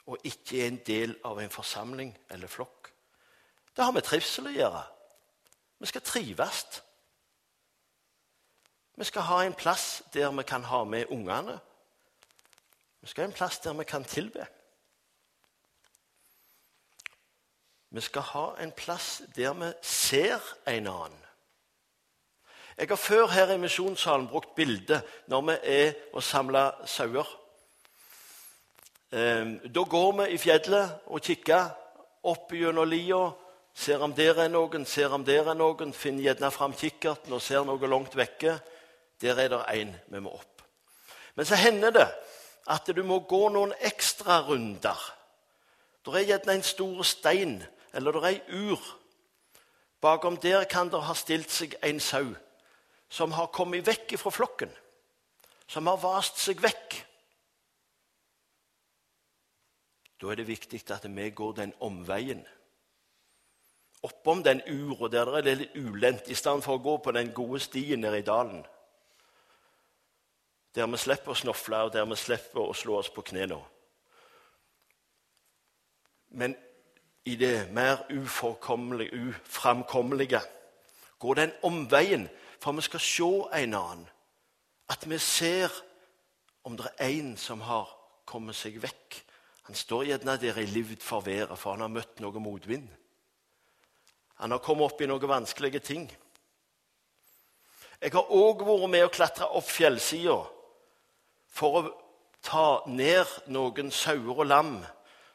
og 0.04 0.26
ikke 0.28 0.60
er 0.60 0.66
en 0.68 0.80
del 0.86 1.14
av 1.24 1.38
en 1.40 1.52
forsamling 1.52 2.10
eller 2.30 2.50
flokk. 2.50 2.90
Det 3.74 3.84
har 3.84 3.94
med 3.94 4.04
trivsel 4.04 4.50
å 4.50 4.54
gjøre. 4.54 4.82
Vi 5.80 5.88
skal 5.90 6.04
trives. 6.04 6.64
Vi 8.94 9.06
skal 9.08 9.26
ha 9.26 9.38
en 9.44 9.56
plass 9.58 10.02
der 10.14 10.30
vi 10.36 10.44
kan 10.46 10.64
ha 10.68 10.84
med 10.84 11.10
ungene. 11.10 11.56
Vi 13.00 13.08
skal 13.10 13.24
ha 13.24 13.30
en 13.30 13.36
plass 13.36 13.58
der 13.64 13.74
vi 13.74 13.84
kan 13.88 14.04
tilbe. 14.04 14.46
Vi 17.94 18.00
skal 18.00 18.22
ha 18.22 18.46
en 18.58 18.72
plass 18.74 19.22
der 19.36 19.52
vi 19.54 19.70
ser 19.82 20.42
en 20.66 20.86
annen. 20.90 21.20
Jeg 22.74 22.88
har 22.88 22.98
før 22.98 23.26
her 23.30 23.52
i 23.54 23.58
misjonssalen 23.62 24.26
brukt 24.26 24.54
bilde 24.56 24.98
når 25.30 25.42
vi 25.46 25.54
er 25.62 25.92
og 26.12 26.22
samler 26.22 26.72
sauer. 26.90 27.28
Ehm, 29.12 29.60
da 29.74 29.84
går 29.86 30.10
vi 30.18 30.26
i 30.34 30.38
fjellet 30.42 31.06
og 31.06 31.22
kikker 31.22 31.68
opp 32.32 32.50
gjennom 32.52 32.88
lia. 32.90 33.28
Ser 33.74 34.02
om 34.02 34.14
der 34.14 34.40
er 34.42 34.50
noen, 34.50 34.86
ser 34.86 35.14
om 35.14 35.22
der 35.24 35.52
er 35.52 35.54
noen. 35.54 35.92
Finner 35.94 36.32
gjerne 36.32 36.50
fram 36.50 36.74
kikkerten 36.74 37.32
og 37.32 37.42
ser 37.42 37.62
noe 37.66 37.90
langt 37.90 38.16
vekke. 38.18 38.56
Der 39.22 39.38
er 39.38 39.52
det 39.52 39.60
en 39.70 39.94
vi 40.10 40.24
må 40.24 40.34
opp. 40.34 40.64
Men 41.34 41.46
så 41.46 41.54
hender 41.54 41.94
det 41.94 42.08
at 42.66 42.90
du 42.90 43.02
må 43.06 43.20
gå 43.28 43.48
noen 43.54 43.74
ekstra 43.86 44.40
runder. 44.48 44.98
Det 46.04 46.18
er 46.18 46.28
gjerne 46.32 46.58
en 46.58 46.66
stor 46.66 47.02
stein, 47.06 47.54
eller 47.94 48.12
det 48.12 48.22
er 48.22 48.28
ei 48.28 48.68
ur. 48.70 48.80
Bakom 50.00 50.36
der 50.36 50.64
kan 50.68 50.90
det 50.92 51.00
ha 51.06 51.14
stilt 51.14 51.50
seg 51.50 51.78
en 51.82 52.00
sau 52.00 52.34
som 53.08 53.32
har 53.32 53.52
kommet 53.54 53.86
vekk 53.86 54.16
fra 54.18 54.32
flokken. 54.34 54.72
Som 55.70 55.86
har 55.86 56.00
vast 56.02 56.40
seg 56.42 56.60
vekk. 56.60 56.96
Da 60.20 60.30
er 60.30 60.40
det 60.40 60.48
viktig 60.48 60.82
at 60.90 61.06
vi 61.08 61.30
går 61.30 61.52
den 61.60 61.72
omveien. 61.80 62.42
Oppom 64.04 64.42
den 64.44 64.60
ura 64.68 65.08
der 65.08 65.30
det 65.40 65.52
er 65.52 65.60
litt 65.62 65.76
ulendt, 65.76 66.28
i 66.28 66.34
stedet 66.36 66.64
for 66.64 66.76
å 66.76 66.82
gå 66.84 66.98
på 66.98 67.12
den 67.16 67.32
gode 67.32 67.60
stien 67.60 68.00
nede 68.00 68.18
i 68.20 68.26
dalen. 68.26 68.64
Der 70.74 70.90
vi 70.90 70.98
slipper 70.98 71.32
å 71.32 71.38
snofle, 71.38 71.84
og 71.86 71.92
der 71.94 72.04
vi 72.10 72.18
slipper 72.18 72.60
å 72.60 72.76
slå 72.76 72.98
oss 72.98 73.08
på 73.14 73.24
knærne. 73.24 73.62
Men 76.34 76.56
i 77.24 77.36
det 77.36 77.72
mer 77.72 77.96
uframkommelige 78.10 80.40
Gå 81.18 81.34
den 81.34 81.52
omveien 81.62 82.28
for 82.64 82.72
vi 82.72 82.80
skal 82.80 83.00
se 83.00 83.60
en 83.60 83.74
annen. 83.74 84.08
At 84.88 85.10
vi 85.10 85.18
ser 85.18 85.68
om 86.64 86.76
det 86.76 86.88
er 86.98 87.08
en 87.08 87.36
som 87.36 87.60
har 87.60 87.90
kommet 88.24 88.56
seg 88.56 88.78
vekk. 88.80 89.18
Han 89.68 89.76
står 89.76 90.06
gjerne 90.08 90.36
der 90.40 90.60
i 90.60 90.66
livet 90.66 91.02
for 91.02 91.20
været, 91.20 91.58
for 91.58 91.72
han 91.72 91.84
har 91.84 91.92
møtt 91.92 92.20
noe 92.20 92.40
motvind. 92.40 92.88
Han 94.40 94.50
har 94.50 94.64
kommet 94.64 94.88
opp 94.88 95.00
i 95.00 95.08
noen 95.08 95.28
vanskelige 95.28 95.80
ting. 95.84 96.08
Jeg 98.00 98.12
har 98.12 98.32
òg 98.32 98.64
vært 98.64 98.90
med 98.90 99.04
å 99.04 99.12
klatre 99.12 99.48
opp 99.56 99.68
fjellsida 99.68 100.40
for 101.52 101.80
å 101.80 101.92
ta 102.44 102.68
ned 102.88 103.28
noen 103.52 103.92
sauer 103.92 104.40
og 104.40 104.48
lam 104.48 104.78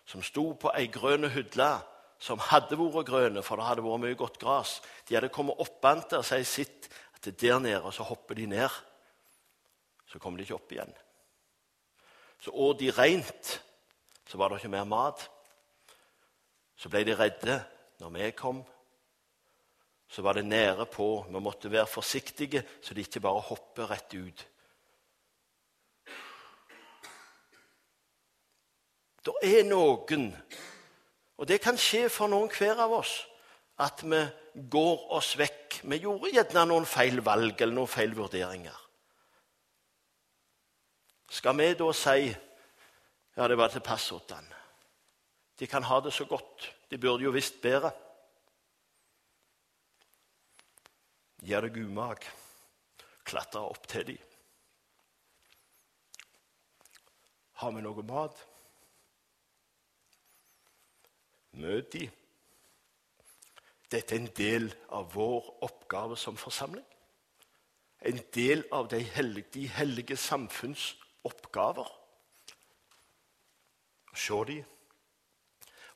som 0.09 0.23
sto 0.25 0.51
på 0.57 0.71
ei 0.73 0.87
grønn 0.89 1.29
hudle 1.29 1.69
som 2.19 2.41
hadde 2.49 2.75
vært 2.79 3.07
grønne, 3.07 3.43
for 3.45 3.59
det 3.59 3.67
hadde 3.67 3.85
vært 3.85 4.03
mye 4.03 4.17
godt 4.19 4.39
gras. 4.41 4.79
De 5.07 5.15
hadde 5.15 5.31
kommet 5.31 5.59
oppant 5.61 6.09
der 6.11 6.25
så 6.25 6.39
jeg 6.39 6.49
sitt 6.49 6.89
at 7.15 7.23
det 7.23 7.35
er 7.35 7.39
der 7.45 7.61
nede, 7.63 7.83
og 7.83 7.93
så 7.95 8.03
hopper 8.07 8.35
de 8.35 8.47
ned. 8.49 8.73
Så 10.09 10.19
kommer 10.19 10.39
de 10.39 10.47
ikke 10.47 10.57
opp 10.57 10.73
igjen. 10.73 10.91
Så 12.39 12.51
åt 12.51 12.79
de 12.79 12.89
rent, 12.95 13.53
så 14.27 14.39
var 14.39 14.49
det 14.49 14.59
ikke 14.59 14.73
mer 14.73 14.87
mat. 14.89 15.23
Så 16.79 16.91
ble 16.91 17.03
de 17.07 17.15
redde 17.15 17.59
når 17.99 18.13
vi 18.15 18.29
kom. 18.35 18.61
Så 20.09 20.23
var 20.25 20.35
det 20.35 20.47
nære 20.47 20.87
på. 20.89 21.25
Vi 21.29 21.39
måtte 21.43 21.71
være 21.71 21.87
forsiktige, 21.87 22.63
så 22.81 22.95
de 22.95 23.05
ikke 23.05 23.21
bare 23.23 23.47
hopper 23.51 23.91
rett 23.91 24.15
ut. 24.15 24.45
Det 29.29 29.59
er 29.59 29.65
noen, 29.67 30.29
og 31.37 31.47
det 31.47 31.59
kan 31.61 31.77
skje 31.79 32.07
for 32.11 32.31
noen 32.31 32.49
hver 32.51 32.79
av 32.81 32.95
oss, 32.97 33.13
at 33.79 34.01
vi 34.03 34.19
går 34.71 35.05
oss 35.15 35.35
vekk. 35.39 35.81
Vi 35.85 36.01
gjorde 36.03 36.33
gjerne 36.33 36.65
noen 36.67 36.87
feil 36.89 37.21
valg 37.23 37.61
eller 37.61 37.75
noen 37.75 37.91
feil 37.91 38.15
vurderinger. 38.17 38.75
Skal 41.29 41.55
vi 41.59 41.69
da 41.77 41.91
si 41.93 42.25
ja, 42.25 43.47
det 43.47 43.55
var 43.55 43.69
tilpass 43.71 44.09
hos 44.11 44.31
han? 44.33 44.47
De 45.59 45.67
kan 45.67 45.83
ha 45.83 45.99
det 46.01 46.11
så 46.15 46.25
godt. 46.25 46.65
De 46.89 46.97
burde 46.97 47.23
jo 47.23 47.31
visst 47.31 47.61
bedre. 47.61 47.91
Gjør 51.45 51.67
deg 51.67 51.77
gudmag. 51.77 52.25
Klatre 53.29 53.61
opp 53.61 53.85
til 53.87 54.07
dem. 54.09 54.25
Har 57.59 57.75
vi 57.75 57.83
noe 57.83 58.03
mat? 58.07 58.39
Møt 61.59 61.91
de. 61.93 62.05
Dette 63.91 64.15
er 64.15 64.21
en 64.21 64.31
del 64.37 64.69
av 64.95 65.09
vår 65.15 65.49
oppgave 65.65 66.15
som 66.17 66.37
forsamling. 66.39 66.85
En 68.05 68.19
del 68.35 68.63
av 68.71 68.87
de 68.91 69.01
hellige, 69.03 69.49
de 69.53 69.65
hellige 69.67 70.17
samfunns 70.17 70.93
oppgaver. 71.27 71.89
Se 74.15 74.39
de. 74.47 74.59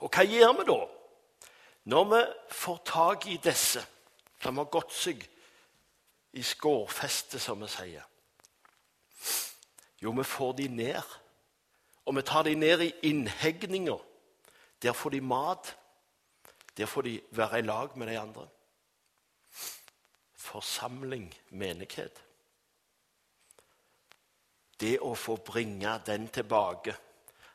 Og 0.03 0.11
hva 0.11 0.25
gjør 0.27 0.57
vi 0.59 0.67
da 0.67 0.79
når 1.93 2.05
vi 2.11 2.21
får 2.55 2.79
tak 2.87 3.27
i 3.31 3.39
disse 3.43 3.81
som 4.43 4.59
har 4.59 4.71
gått 4.71 4.91
seg 4.95 5.23
i 6.33 6.43
skårfestet, 6.43 7.39
som 7.41 7.61
vi 7.63 7.69
sier? 7.71 8.03
Jo, 10.01 10.11
vi 10.11 10.23
får 10.27 10.57
de 10.59 10.67
ned. 10.67 11.19
Og 12.03 12.17
vi 12.17 12.23
tar 12.27 12.43
de 12.43 12.55
ned 12.59 12.83
i 12.83 12.95
innhegninger 13.07 14.01
der 14.83 14.93
får 14.93 15.09
de 15.09 15.21
mat. 15.21 15.77
Der 16.77 16.85
får 16.85 17.01
de 17.01 17.21
være 17.31 17.59
i 17.59 17.61
lag 17.61 17.97
med 17.97 18.07
de 18.07 18.19
andre. 18.19 18.47
Forsamling, 20.35 21.33
menighet. 21.49 22.23
Det 24.79 24.97
å 24.99 25.13
få 25.15 25.37
bringe 25.45 25.93
den 26.05 26.27
tilbake. 26.27 26.95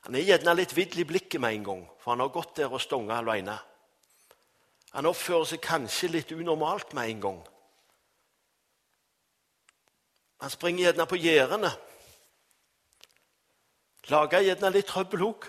Han 0.06 0.14
er 0.14 0.24
gjerne 0.24 0.54
litt 0.56 0.72
vill 0.76 1.02
i 1.02 1.04
blikket 1.04 1.40
med 1.40 1.58
en 1.58 1.64
gang, 1.64 1.82
for 1.98 2.14
han 2.14 2.22
har 2.24 2.32
gått 2.32 2.56
der 2.56 2.72
og 2.72 2.80
stonga 2.80 3.18
alene. 3.20 3.58
Han 4.94 5.10
oppfører 5.10 5.50
seg 5.50 5.60
kanskje 5.60 6.08
litt 6.14 6.32
unormalt 6.32 6.94
med 6.96 7.10
en 7.10 7.20
gang. 7.20 7.42
Han 10.40 10.54
springer 10.54 10.86
gjerne 10.86 11.06
på 11.10 11.18
gjerdene. 11.20 11.70
Lager 14.08 14.46
gjerne 14.46 14.72
litt 14.72 14.88
trøbbel 14.88 15.26
òg. 15.26 15.48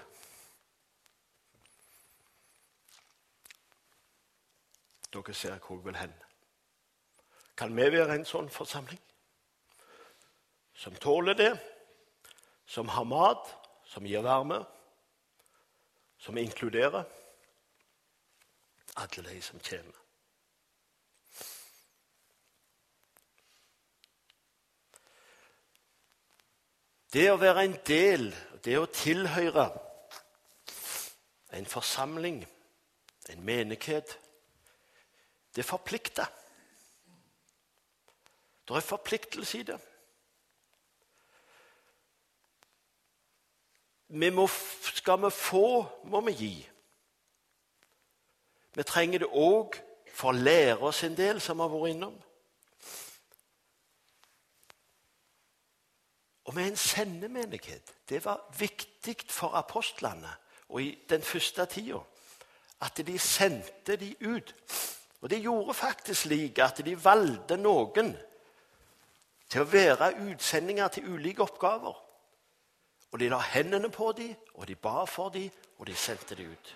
Dere 5.14 5.34
ser 5.34 5.58
hvor 5.60 5.80
jeg 5.80 5.86
vil 5.86 5.96
hen. 5.98 6.14
Kan 7.58 7.76
vi 7.76 7.88
være 7.92 8.16
en 8.16 8.26
sånn 8.26 8.50
forsamling? 8.50 9.02
Som 10.74 10.96
tåler 10.96 11.36
det, 11.36 11.54
som 12.66 12.88
har 12.88 13.04
mat, 13.04 13.50
som 13.84 14.06
gir 14.06 14.22
varme, 14.24 14.62
som 16.20 16.38
inkluderer 16.38 17.04
alle 19.00 19.30
de 19.30 19.42
som 19.42 19.60
kommer. 19.60 19.98
Det 27.10 27.26
å 27.32 27.40
være 27.42 27.64
en 27.66 27.78
del, 27.88 28.28
det 28.64 28.76
å 28.78 28.90
tilhøre 28.94 29.66
en 31.58 31.66
forsamling, 31.66 32.44
en 33.34 33.46
menighet, 33.46 34.14
det 35.56 35.66
forplikter. 35.66 36.26
Det 38.68 38.76
er 38.76 38.86
forpliktelse 38.86 39.60
i 39.60 39.64
det. 39.64 39.80
Vi 44.10 44.30
må, 44.30 44.48
skal 44.82 45.22
vi 45.22 45.30
få, 45.30 45.86
må 46.04 46.22
vi 46.22 46.32
gi. 46.32 46.70
Vi 48.76 48.84
trenger 48.84 49.20
det 49.20 49.30
òg 49.30 49.78
for 50.14 50.32
å 50.32 50.38
lære 50.38 50.78
oss 50.90 51.04
en 51.06 51.18
del, 51.18 51.42
som 51.42 51.58
vi 51.58 51.66
har 51.66 51.74
vært 51.74 51.94
innom. 51.94 52.16
Og 56.50 56.56
vi 56.56 56.64
er 56.64 56.72
en 56.72 56.82
sendemenighet. 56.82 57.94
Det 58.10 58.24
var 58.26 58.42
viktig 58.58 59.18
for 59.30 59.54
apostlene 59.58 60.32
og 60.70 60.82
i 60.82 60.94
den 61.10 61.22
første 61.22 61.66
tida 61.70 62.02
at 62.82 63.02
de 63.06 63.20
sendte 63.20 63.98
de 64.00 64.16
ut. 64.26 64.54
Og 65.22 65.30
de 65.30 65.42
gjorde 65.44 65.74
faktisk 65.74 66.22
slik 66.22 66.60
at 66.64 66.82
de 66.86 66.96
valgte 67.04 67.58
noen 67.60 68.14
til 69.50 69.64
å 69.64 69.70
være 69.70 70.14
utsendinger 70.30 70.88
til 70.94 71.10
ulike 71.12 71.44
oppgaver. 71.44 71.98
Og 73.12 73.20
de 73.20 73.30
la 73.30 73.40
hendene 73.42 73.90
på 73.92 74.12
dem, 74.18 74.36
og 74.54 74.68
de 74.68 74.76
ba 74.76 75.04
for 75.10 75.34
dem, 75.34 75.50
og 75.78 75.88
de 75.88 75.96
sendte 75.96 76.36
dem 76.36 76.52
ut. 76.52 76.76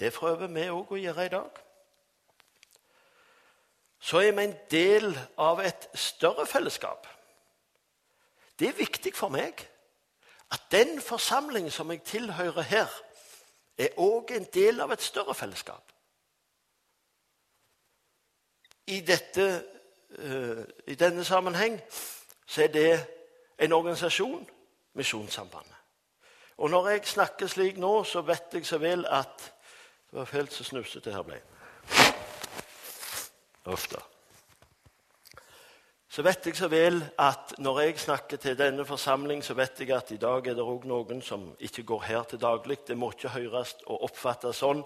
Det 0.00 0.12
prøver 0.14 0.46
vi 0.46 0.68
òg 0.70 0.92
å 0.94 1.00
gjøre 1.00 1.26
i 1.26 1.32
dag. 1.32 1.62
Så 3.98 4.22
er 4.22 4.32
vi 4.32 4.44
en 4.46 4.54
del 4.70 5.10
av 5.42 5.58
et 5.60 5.88
større 5.98 6.46
fellesskap. 6.46 7.06
Det 8.58 8.68
er 8.68 8.78
viktig 8.78 9.12
for 9.14 9.34
meg 9.34 9.58
at 10.54 10.70
den 10.70 11.00
forsamlingen 11.02 11.70
som 11.70 11.90
jeg 11.90 12.06
tilhører 12.06 12.62
her, 12.62 12.94
er 13.78 13.98
òg 13.98 14.32
en 14.34 14.46
del 14.54 14.80
av 14.80 14.94
et 14.94 15.02
større 15.02 15.34
fellesskap. 15.34 15.92
I, 18.88 19.00
dette, 19.04 19.46
uh, 20.18 20.62
I 20.86 20.96
denne 20.98 21.24
sammenheng 21.24 21.76
så 22.48 22.64
er 22.64 22.72
det 22.72 22.92
en 23.60 23.72
organisasjon, 23.76 24.46
Misjonssambandet. 24.98 25.74
Og 26.58 26.70
når 26.70 26.88
jeg 26.88 27.06
snakker 27.06 27.46
slik 27.46 27.76
nå, 27.78 27.92
så 28.04 28.24
vet 28.26 28.54
jeg 28.56 28.66
så 28.66 28.80
vel 28.82 29.06
at 29.06 29.52
Det 30.08 30.18
var 30.18 30.24
fælt 30.24 30.52
så 30.52 30.64
snufsete 30.64 31.10
det 31.10 31.14
her 31.14 31.22
ble. 31.22 31.36
Ofte 33.68 34.00
så 36.18 36.24
vet 36.26 36.46
jeg 36.48 36.56
så 36.58 36.66
vel 36.72 36.96
at 37.20 37.52
når 37.62 37.76
jeg 37.80 37.98
snakker 38.00 38.40
til 38.42 38.56
denne 38.58 38.82
forsamling, 38.88 39.42
så 39.44 39.54
vet 39.54 39.78
jeg 39.78 39.92
at 39.94 40.08
i 40.10 40.16
dag 40.18 40.46
er 40.48 40.56
det 40.56 40.64
òg 40.64 40.86
noen 40.88 41.20
som 41.22 41.44
ikke 41.60 41.84
går 41.86 42.00
her 42.08 42.24
til 42.26 42.40
daglig. 42.42 42.78
Det 42.88 42.96
må 42.98 43.12
ikke 43.12 43.30
høres 43.36 43.76
og 43.84 44.06
oppfattes 44.08 44.58
sånn 44.64 44.80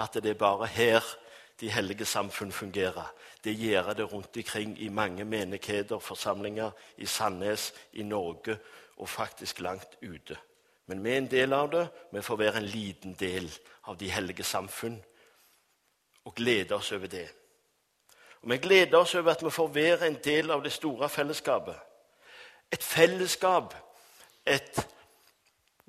at 0.00 0.16
det 0.18 0.32
er 0.32 0.40
bare 0.40 0.66
her 0.72 1.04
de 1.62 1.70
hellige 1.70 2.04
samfunn 2.04 2.52
fungerer. 2.52 3.12
Det 3.44 3.54
gjør 3.54 3.92
det 3.92 4.12
rundt 4.12 4.36
omkring 4.36 4.80
i 4.82 4.88
mange 4.88 5.24
menigheter, 5.24 5.98
forsamlinger 5.98 6.70
i 6.96 7.06
Sandnes, 7.06 7.74
i 7.92 8.02
Norge 8.02 8.58
og 8.96 9.08
faktisk 9.08 9.60
langt 9.60 9.96
ute. 10.02 10.36
Men 10.86 11.04
vi 11.04 11.10
er 11.10 11.18
en 11.18 11.30
del 11.30 11.52
av 11.52 11.70
det. 11.70 11.86
Vi 12.12 12.22
får 12.22 12.36
være 12.36 12.56
en 12.56 12.66
liten 12.66 13.14
del 13.14 13.46
av 13.86 13.96
de 13.98 14.10
hellige 14.10 14.42
samfunn 14.42 14.98
og 16.24 16.34
glede 16.34 16.74
oss 16.74 16.92
over 16.92 17.06
det. 17.06 17.28
Og 18.42 18.50
Vi 18.50 18.56
gleder 18.56 18.98
oss 18.98 19.14
over 19.14 19.30
at 19.30 19.44
vi 19.44 19.50
får 19.50 19.68
være 19.68 20.06
en 20.06 20.18
del 20.24 20.50
av 20.50 20.62
det 20.62 20.72
store 20.72 21.08
fellesskapet. 21.08 21.76
Et 22.72 22.82
fellesskap, 22.82 23.74
et 24.46 24.86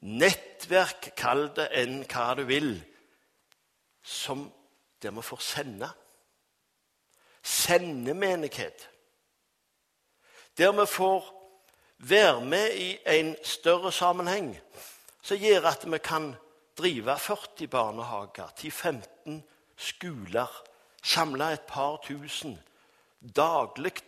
nettverk, 0.02 1.16
kall 1.18 1.48
det 1.56 1.72
enn 1.82 2.04
hva 2.06 2.34
du 2.38 2.44
vil, 2.44 2.76
som 4.04 4.52
der 5.04 5.12
vi 5.12 5.22
får 5.22 5.42
sende. 5.42 5.90
Sendemenighet. 7.44 8.90
Der 10.58 10.72
vi 10.72 10.86
får 10.86 11.30
være 11.98 12.46
med 12.46 12.76
i 12.76 12.98
en 13.06 13.36
større 13.44 13.92
sammenheng 13.92 14.60
som 15.24 15.38
gjør 15.38 15.70
at 15.70 15.86
vi 15.92 15.98
kan 16.04 16.34
drive 16.78 17.18
40 17.20 17.68
barnehager, 17.68 18.48
10-15 18.60 19.42
skoler 19.78 20.64
samle 21.04 21.54
et 21.54 21.68
par 21.68 21.98
tusen 22.04 22.60
daglig 23.36 24.04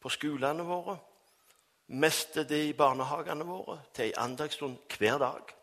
på 0.00 0.08
skolene 0.08 0.64
våre. 0.66 0.98
Mest 1.86 2.34
det 2.34 2.60
i 2.68 2.76
barnehagene 2.76 3.44
våre, 3.46 3.80
til 3.94 4.10
ei 4.10 4.14
andagsstund 4.16 4.76
hver 4.98 5.18
dag. 5.18 5.54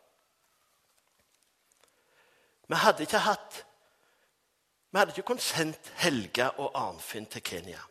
Vi 2.67 2.75
hadde 2.75 3.05
ikke 3.07 3.23
hatt 3.23 3.61
Vi 4.91 4.99
hadde 4.99 5.11
ikke 5.11 5.27
kunnet 5.27 5.43
sendt 5.43 5.91
Helga 5.99 6.49
og 6.57 6.71
Arnfinn 6.75 7.27
til 7.31 7.43
Kenya 7.43 7.83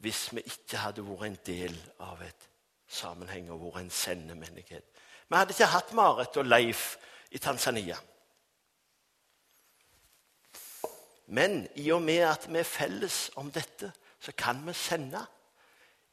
hvis 0.00 0.30
vi 0.32 0.40
ikke 0.48 0.80
hadde 0.80 1.04
vært 1.04 1.26
en 1.26 1.40
del 1.44 1.74
av 2.00 2.22
et 2.24 2.46
sammenheng 2.88 3.50
og 3.52 3.66
vært 3.66 3.82
en 3.82 3.92
sendemenighet. 3.92 4.86
Vi 5.28 5.36
hadde 5.36 5.52
ikke 5.52 5.68
hatt 5.74 5.92
Marit 5.92 6.38
og 6.40 6.48
Leif 6.48 6.94
i 7.30 7.38
Tanzania. 7.38 7.98
Men 11.30 11.66
i 11.78 11.90
og 11.94 12.00
med 12.02 12.24
at 12.26 12.48
vi 12.48 12.58
er 12.58 12.66
felles 12.66 13.28
om 13.38 13.52
dette, 13.52 13.92
så 14.20 14.32
kan 14.32 14.64
vi 14.66 14.72
sende. 14.74 15.20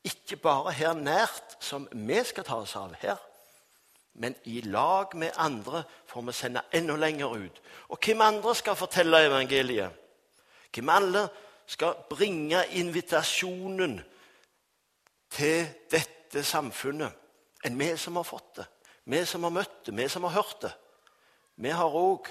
Ikke 0.04 0.38
bare 0.38 0.76
her 0.76 0.94
nært, 0.94 1.56
som 1.64 1.88
vi 1.92 2.20
skal 2.28 2.46
ta 2.46 2.60
oss 2.62 2.76
av 2.78 2.94
her, 3.02 3.18
men 4.18 4.36
i 4.44 4.62
lag 4.62 5.14
med 5.16 5.32
andre 5.38 5.84
får 6.06 6.22
vi 6.22 6.34
sende 6.34 6.62
enda 6.74 6.96
lenger 6.96 7.36
ut. 7.38 7.62
Og 7.90 8.00
hvem 8.02 8.22
andre 8.22 8.56
skal 8.56 8.76
fortelle 8.76 9.26
evangeliet? 9.28 9.94
Hvem 10.74 10.90
alle 10.90 11.28
skal 11.66 11.94
bringe 12.10 12.64
invitasjonen 12.80 14.00
til 15.30 15.68
dette 15.92 16.44
samfunnet 16.44 17.14
enn 17.66 17.78
vi 17.78 17.92
som 17.98 18.18
har 18.18 18.26
fått 18.26 18.56
det? 18.58 18.68
Vi 19.08 19.22
som 19.26 19.46
har 19.46 19.54
møtt 19.54 19.86
det, 19.86 19.96
vi 19.96 20.10
som 20.10 20.26
har 20.28 20.36
hørt 20.40 20.62
det. 20.66 20.74
Vi 21.56 21.70
har 21.70 21.94
òg 21.96 22.28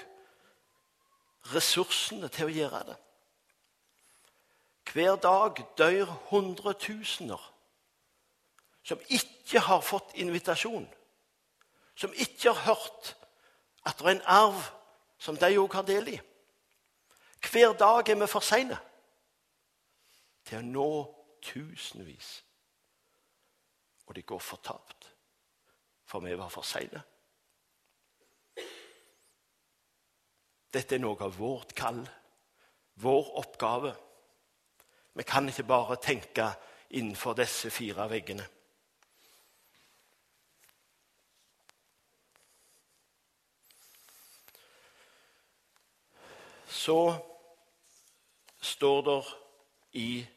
ressursene 1.53 2.27
til 2.27 2.49
å 2.49 2.53
gjøre 2.53 2.83
det. 2.91 2.97
Hver 4.91 5.15
dag 5.23 5.63
dør 5.77 6.11
hundretusener 6.29 7.41
som 8.87 8.99
ikke 9.07 9.59
har 9.59 9.81
fått 9.83 10.15
invitasjon, 10.15 10.87
som 11.97 12.13
ikke 12.13 12.53
har 12.53 12.73
hørt 12.73 13.15
at 13.87 13.97
det 13.97 14.05
er 14.05 14.15
en 14.17 14.27
arv 14.29 14.65
som 15.17 15.37
de 15.37 15.49
òg 15.57 15.73
har 15.73 15.85
del 15.87 16.11
i. 16.13 16.17
Hver 17.41 17.73
dag 17.79 18.09
er 18.09 18.19
vi 18.19 18.27
for 18.29 18.45
seine 18.45 18.77
til 20.47 20.59
å 20.59 20.67
nå 20.67 20.89
tusenvis. 21.43 22.29
Og 24.07 24.15
de 24.15 24.23
går 24.23 24.39
fortapt, 24.39 25.09
for 26.07 26.23
vi 26.23 26.35
var 26.39 26.51
for 26.53 26.63
seine. 26.63 27.01
Dette 30.71 30.95
er 30.95 31.01
noe 31.01 31.19
av 31.23 31.35
vårt 31.35 31.73
kall, 31.75 31.99
vår 33.01 33.31
oppgave. 33.41 33.93
Vi 35.17 35.25
kan 35.27 35.49
ikke 35.49 35.67
bare 35.67 35.97
tenke 35.99 36.51
innenfor 36.95 37.35
disse 37.35 37.71
fire 37.73 38.07
veggene. 38.11 38.45
Så 46.67 47.15
står 48.61 49.01
det 49.01 49.23
i 49.99 50.27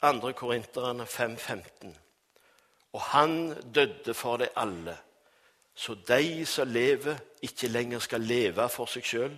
2. 0.00 0.32
Korinterne 0.32 1.04
5.15.: 1.04 1.96
Og 2.92 3.00
han 3.00 3.62
døde 3.74 4.14
for 4.14 4.36
det 4.36 4.48
alle, 4.56 4.98
så 5.74 5.94
de 5.94 6.46
som 6.46 6.68
lever, 6.68 7.18
ikke 7.42 7.68
lenger 7.68 7.98
skal 7.98 8.20
leve 8.20 8.68
for 8.68 8.86
seg 8.90 9.04
sjøl, 9.04 9.36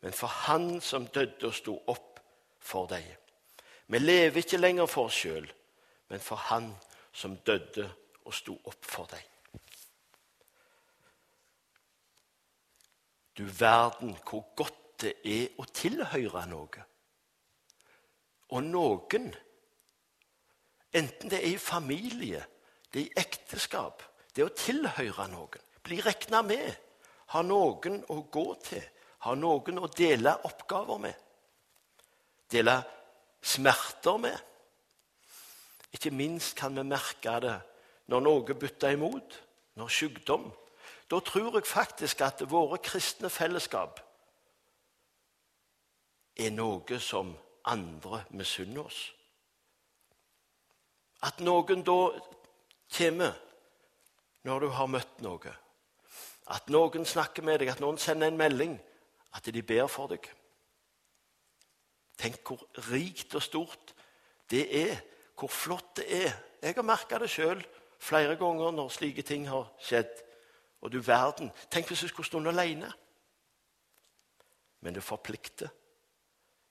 men 0.00 0.12
for 0.12 0.26
Han 0.26 0.80
som 0.80 1.06
døde 1.06 1.46
og 1.46 1.54
sto 1.54 1.74
opp 1.86 2.20
for 2.60 2.86
deg. 2.90 3.06
Vi 3.86 3.98
lever 3.98 4.38
ikke 4.42 4.58
lenger 4.58 4.86
for 4.86 5.10
oss 5.10 5.18
sjøl, 5.24 5.46
men 6.08 6.20
for 6.20 6.36
Han 6.36 6.72
som 7.12 7.36
døde 7.36 7.88
og 8.24 8.34
sto 8.34 8.58
opp 8.64 8.84
for 8.86 9.10
deg. 9.10 9.26
Du 13.38 13.44
verden 13.58 14.16
hvor 14.28 14.44
godt 14.56 14.81
det 15.02 15.12
er 15.26 15.58
å 15.60 15.66
tilhøre 15.74 16.44
noe. 16.50 16.84
Og 18.52 18.64
noen, 18.68 19.30
enten 20.92 21.32
det 21.32 21.40
er 21.40 21.54
i 21.54 21.58
familie, 21.60 22.42
det 22.92 23.00
er 23.00 23.06
i 23.06 23.22
ekteskap, 23.24 24.04
det 24.32 24.44
er 24.44 24.50
å 24.50 24.56
tilhøre 24.56 25.28
noen, 25.32 25.68
bli 25.82 25.98
regna 26.04 26.42
med, 26.46 26.68
ha 27.32 27.42
noen 27.42 28.02
å 28.12 28.20
gå 28.32 28.46
til, 28.64 28.84
ha 29.24 29.34
noen 29.38 29.80
å 29.80 29.90
dele 29.96 30.34
oppgaver 30.48 31.00
med, 31.02 31.28
dele 32.52 32.80
smerter 33.42 34.18
med, 34.22 34.48
Ikke 35.92 36.08
minst 36.08 36.54
kan 36.56 36.72
vi 36.72 36.82
merke 36.88 37.34
det 37.44 37.58
når 38.08 38.22
noe 38.24 38.54
butter 38.56 38.94
imot, 38.94 39.34
når 39.76 39.90
sykdom. 39.92 40.46
Da 41.04 41.18
tror 41.20 41.58
jeg 41.58 41.68
faktisk 41.68 42.22
at 42.24 42.40
våre 42.48 42.78
kristne 42.80 43.28
fellesskap 43.28 44.00
er 46.36 46.52
noe 46.54 46.98
som 47.00 47.34
andre 47.68 48.24
misunner 48.30 48.86
oss. 48.86 49.00
At 51.22 51.40
noen 51.40 51.84
da 51.86 51.98
kommer 52.96 53.36
når 54.42 54.64
du 54.64 54.70
har 54.74 54.90
møtt 54.90 55.20
noe. 55.22 55.52
At 56.50 56.70
noen 56.72 57.06
snakker 57.06 57.44
med 57.46 57.60
deg, 57.62 57.70
at 57.70 57.82
noen 57.82 58.00
sender 58.00 58.32
en 58.32 58.40
melding. 58.40 58.74
At 59.32 59.46
de 59.46 59.62
ber 59.62 59.86
for 59.88 60.10
deg. 60.10 60.26
Tenk 62.18 62.42
hvor 62.46 62.66
rikt 62.90 63.34
og 63.38 63.44
stort 63.44 63.94
det 64.50 64.66
er. 64.82 64.98
Hvor 65.38 65.50
flott 65.50 65.96
det 66.00 66.08
er. 66.24 66.34
Jeg 66.62 66.76
har 66.76 66.86
merka 66.86 67.18
det 67.18 67.30
sjøl 67.32 67.62
flere 68.02 68.36
ganger 68.36 68.74
når 68.74 68.90
slike 68.90 69.22
ting 69.26 69.46
har 69.48 69.70
skjedd. 69.82 70.10
Og 70.82 70.90
du 70.90 70.98
verden, 71.06 71.52
tenk 71.70 71.86
hvis 71.86 72.02
du 72.02 72.10
skulle 72.10 72.26
stå 72.26 72.42
alene. 72.50 72.90
Men 74.82 74.94
det 74.94 75.04
forplikter. 75.06 75.70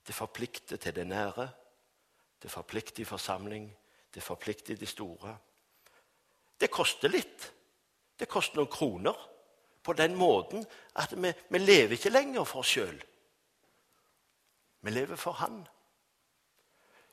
Det 0.08 0.16
forplikter 0.16 0.78
til 0.78 0.96
det 0.96 1.08
nære. 1.08 1.50
Det 2.42 2.52
forplikter 2.52 3.02
i 3.02 3.06
forsamling. 3.06 3.78
Det 4.14 4.24
forplikter 4.24 4.74
i 4.74 4.78
det 4.78 4.90
store. 4.90 5.38
Det 6.60 6.72
koster 6.72 7.10
litt. 7.10 7.52
Det 8.20 8.28
koster 8.30 8.58
noen 8.62 8.72
kroner. 8.72 9.28
På 9.84 9.94
den 9.94 10.16
måten 10.16 10.66
at 10.96 11.14
vi, 11.18 11.34
vi 11.50 11.58
lever 11.58 11.98
ikke 11.98 12.14
lenger 12.14 12.44
for 12.46 12.62
oss 12.62 12.74
sjøl. 12.76 12.98
Vi 14.82 14.92
lever 14.92 15.16
for 15.16 15.32
Han. 15.32 15.64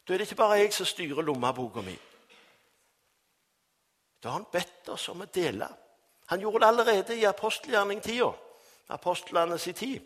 Da 0.04 0.14
er 0.14 0.18
det 0.18 0.28
ikke 0.28 0.40
bare 0.40 0.58
jeg 0.60 0.72
som 0.72 0.86
styrer 0.88 1.22
lommeboka 1.22 1.80
mi. 1.84 1.96
Da 4.22 4.30
har 4.30 4.40
han 4.40 4.46
bedt 4.52 4.88
oss 4.88 5.08
om 5.12 5.20
å 5.22 5.28
dele. 5.32 5.68
Han 6.28 6.40
gjorde 6.40 6.60
det 6.60 6.68
allerede 6.68 7.16
i 7.16 7.26
apostelgjerning-tida, 7.28 8.30
apostlenes 8.96 9.68
tid, 9.76 10.00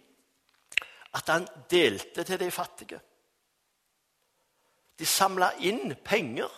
at 1.15 1.29
han 1.29 1.47
delte 1.71 2.25
til 2.25 2.41
de 2.41 2.51
fattige. 2.51 3.01
De 4.99 5.07
samla 5.07 5.53
inn 5.61 5.95
penger. 6.05 6.49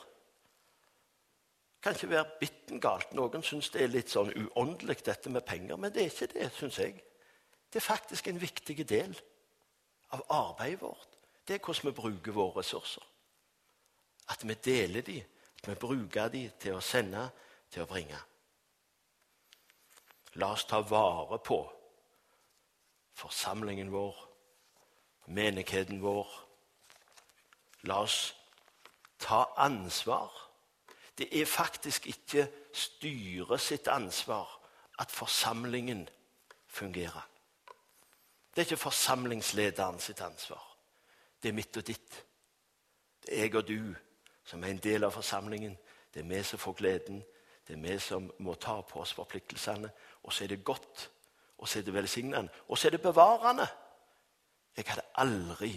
Det 1.74 1.82
kan 1.82 1.94
ikke 1.94 2.10
være 2.10 2.38
bitten 2.40 2.80
galt. 2.80 3.12
Noen 3.12 3.42
syns 3.44 3.70
det 3.74 3.82
er 3.84 3.92
litt 3.92 4.12
sånn 4.12 4.32
uåndelig, 4.32 5.02
dette 5.04 5.30
med 5.30 5.44
penger. 5.44 5.76
Men 5.76 5.92
det 5.92 6.02
er 6.02 6.12
ikke 6.12 6.32
det, 6.32 6.50
syns 6.56 6.78
jeg. 6.80 6.94
Det 7.68 7.80
er 7.80 7.84
faktisk 7.84 8.28
en 8.28 8.40
viktig 8.40 8.78
del 8.88 9.16
av 10.14 10.22
arbeidet 10.32 10.80
vårt. 10.80 11.18
Det 11.44 11.56
er 11.56 11.64
hvordan 11.64 11.90
vi 11.90 11.96
bruker 11.98 12.32
våre 12.32 12.60
ressurser. 12.60 13.02
At 14.32 14.46
vi 14.48 14.54
deler 14.54 15.02
dem, 15.04 15.24
at 15.60 15.68
vi 15.68 15.74
bruker 15.74 16.30
dem 16.32 16.54
til 16.60 16.78
å 16.78 16.84
sende, 16.84 17.26
til 17.70 17.84
å 17.84 17.90
bringe. 17.90 18.20
La 20.40 20.52
oss 20.54 20.64
ta 20.66 20.80
vare 20.80 21.38
på 21.44 21.58
forsamlingen 23.14 23.92
vår, 23.92 24.16
menigheten 25.26 26.02
vår. 26.02 26.28
La 27.82 28.02
oss 28.02 28.34
ta 29.18 29.44
ansvar 29.56 30.44
det 31.18 31.40
er 31.40 31.46
faktisk 31.46 32.06
ikke 32.06 32.48
styret 32.72 33.60
sitt 33.60 33.88
ansvar 33.88 34.60
at 34.98 35.10
forsamlingen 35.10 36.08
fungerer. 36.66 37.28
Det 38.50 38.60
er 38.60 38.66
ikke 38.66 38.76
forsamlingslederen 38.76 39.98
sitt 39.98 40.20
ansvar. 40.20 40.76
Det 41.42 41.48
er 41.48 41.52
mitt 41.52 41.76
og 41.76 41.86
ditt. 41.86 42.24
Det 43.22 43.38
er 43.38 43.42
jeg 43.42 43.54
og 43.54 43.68
du 43.68 43.94
som 44.44 44.64
er 44.64 44.68
en 44.68 44.82
del 44.82 45.04
av 45.04 45.10
forsamlingen. 45.10 45.78
Det 46.14 46.20
er 46.20 46.28
vi 46.28 46.42
som 46.42 46.58
får 46.58 46.72
gleden. 46.72 47.22
Det 47.68 47.76
er 47.76 47.80
vi 47.80 47.98
som 47.98 48.32
må 48.38 48.54
ta 48.54 48.80
på 48.80 49.00
oss 49.00 49.12
forpliktelsene. 49.12 49.90
Og 50.22 50.32
så 50.32 50.44
er 50.44 50.48
det 50.48 50.64
godt, 50.64 51.10
og 51.58 51.68
så 51.68 51.78
er 51.78 51.82
det 51.82 51.94
velsignende, 51.94 52.50
og 52.68 52.78
så 52.78 52.88
er 52.88 52.90
det 52.90 53.02
bevarende. 53.02 53.66
Jeg 54.76 54.86
hadde 54.88 55.06
aldri 55.22 55.72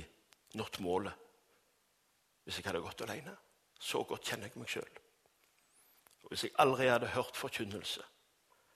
nådd 0.57 0.79
målet 0.81 1.25
hvis 2.47 2.61
jeg 2.61 2.69
hadde 2.69 2.81
gått 2.81 3.01
alene. 3.03 3.33
Så 3.79 4.01
godt 4.07 4.25
kjenner 4.25 4.47
jeg 4.47 4.57
meg 4.57 4.69
sjøl. 4.71 4.99
Hvis 6.29 6.45
jeg 6.47 6.55
aldri 6.63 6.87
hadde 6.87 7.09
hørt 7.11 7.35
forkynnelse, 7.37 8.03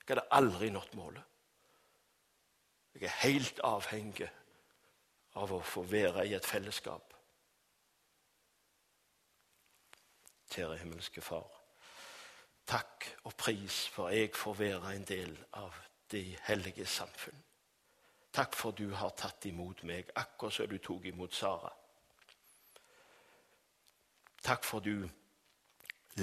jeg 0.02 0.10
hadde 0.10 0.28
aldri 0.36 0.70
nådd 0.70 0.96
målet. 1.00 1.24
Jeg 2.94 3.08
er 3.08 3.18
helt 3.24 3.62
avhengig 3.64 4.28
av 5.40 5.54
å 5.56 5.62
få 5.64 5.86
være 5.88 6.26
i 6.28 6.36
et 6.36 6.46
fellesskap. 6.46 7.16
Kjære 10.52 10.82
himmelske 10.82 11.24
Far. 11.24 11.48
Takk 12.68 13.08
og 13.24 13.36
pris 13.40 13.86
for 13.92 14.12
jeg 14.12 14.36
får 14.36 14.60
være 14.60 14.92
en 14.96 15.08
del 15.08 15.32
av 15.60 15.76
de 16.12 16.26
hellige 16.44 16.86
samfunn. 16.86 17.40
Takk 18.32 18.56
for 18.56 18.72
du 18.72 18.94
har 18.96 19.12
tatt 19.20 19.46
imot 19.46 19.84
meg, 19.84 20.12
akkurat 20.16 20.54
som 20.56 20.68
du 20.72 20.78
tok 20.80 21.06
imot 21.06 21.34
Sara. 21.36 21.72
Takk 24.42 24.64
for 24.64 24.80
du 24.80 25.04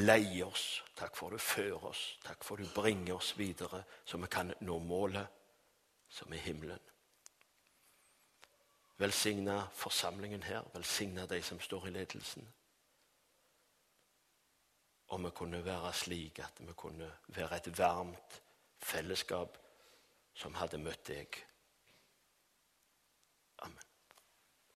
leier 0.01 0.47
oss. 0.47 0.83
Takk 0.97 1.17
for 1.17 1.31
du 1.31 1.39
fører 1.39 1.85
oss. 1.91 2.05
Takk 2.25 2.45
for 2.45 2.57
du 2.57 2.65
bringer 2.75 3.15
oss 3.19 3.35
videre, 3.39 3.85
så 4.05 4.19
vi 4.19 4.31
kan 4.33 4.55
nå 4.61 4.79
målet, 4.79 5.27
som 6.09 6.33
er 6.33 6.41
himmelen. 6.41 6.81
Velsigna 8.99 9.61
forsamlingen 9.75 10.43
her. 10.43 10.65
Velsigna 10.75 11.27
de 11.27 11.43
som 11.43 11.61
står 11.61 11.87
i 11.87 11.91
ledelsen. 11.91 12.49
Og 15.09 15.25
vi 15.25 15.31
kunne 15.31 15.61
være 15.65 15.93
slik 15.93 16.41
at 16.45 16.59
vi 16.61 16.73
kunne 16.77 17.13
være 17.29 17.57
et 17.57 17.71
varmt 17.79 18.41
fellesskap 18.81 19.59
som 20.35 20.55
hadde 20.55 20.81
møtt 20.83 21.07
deg 21.09 21.39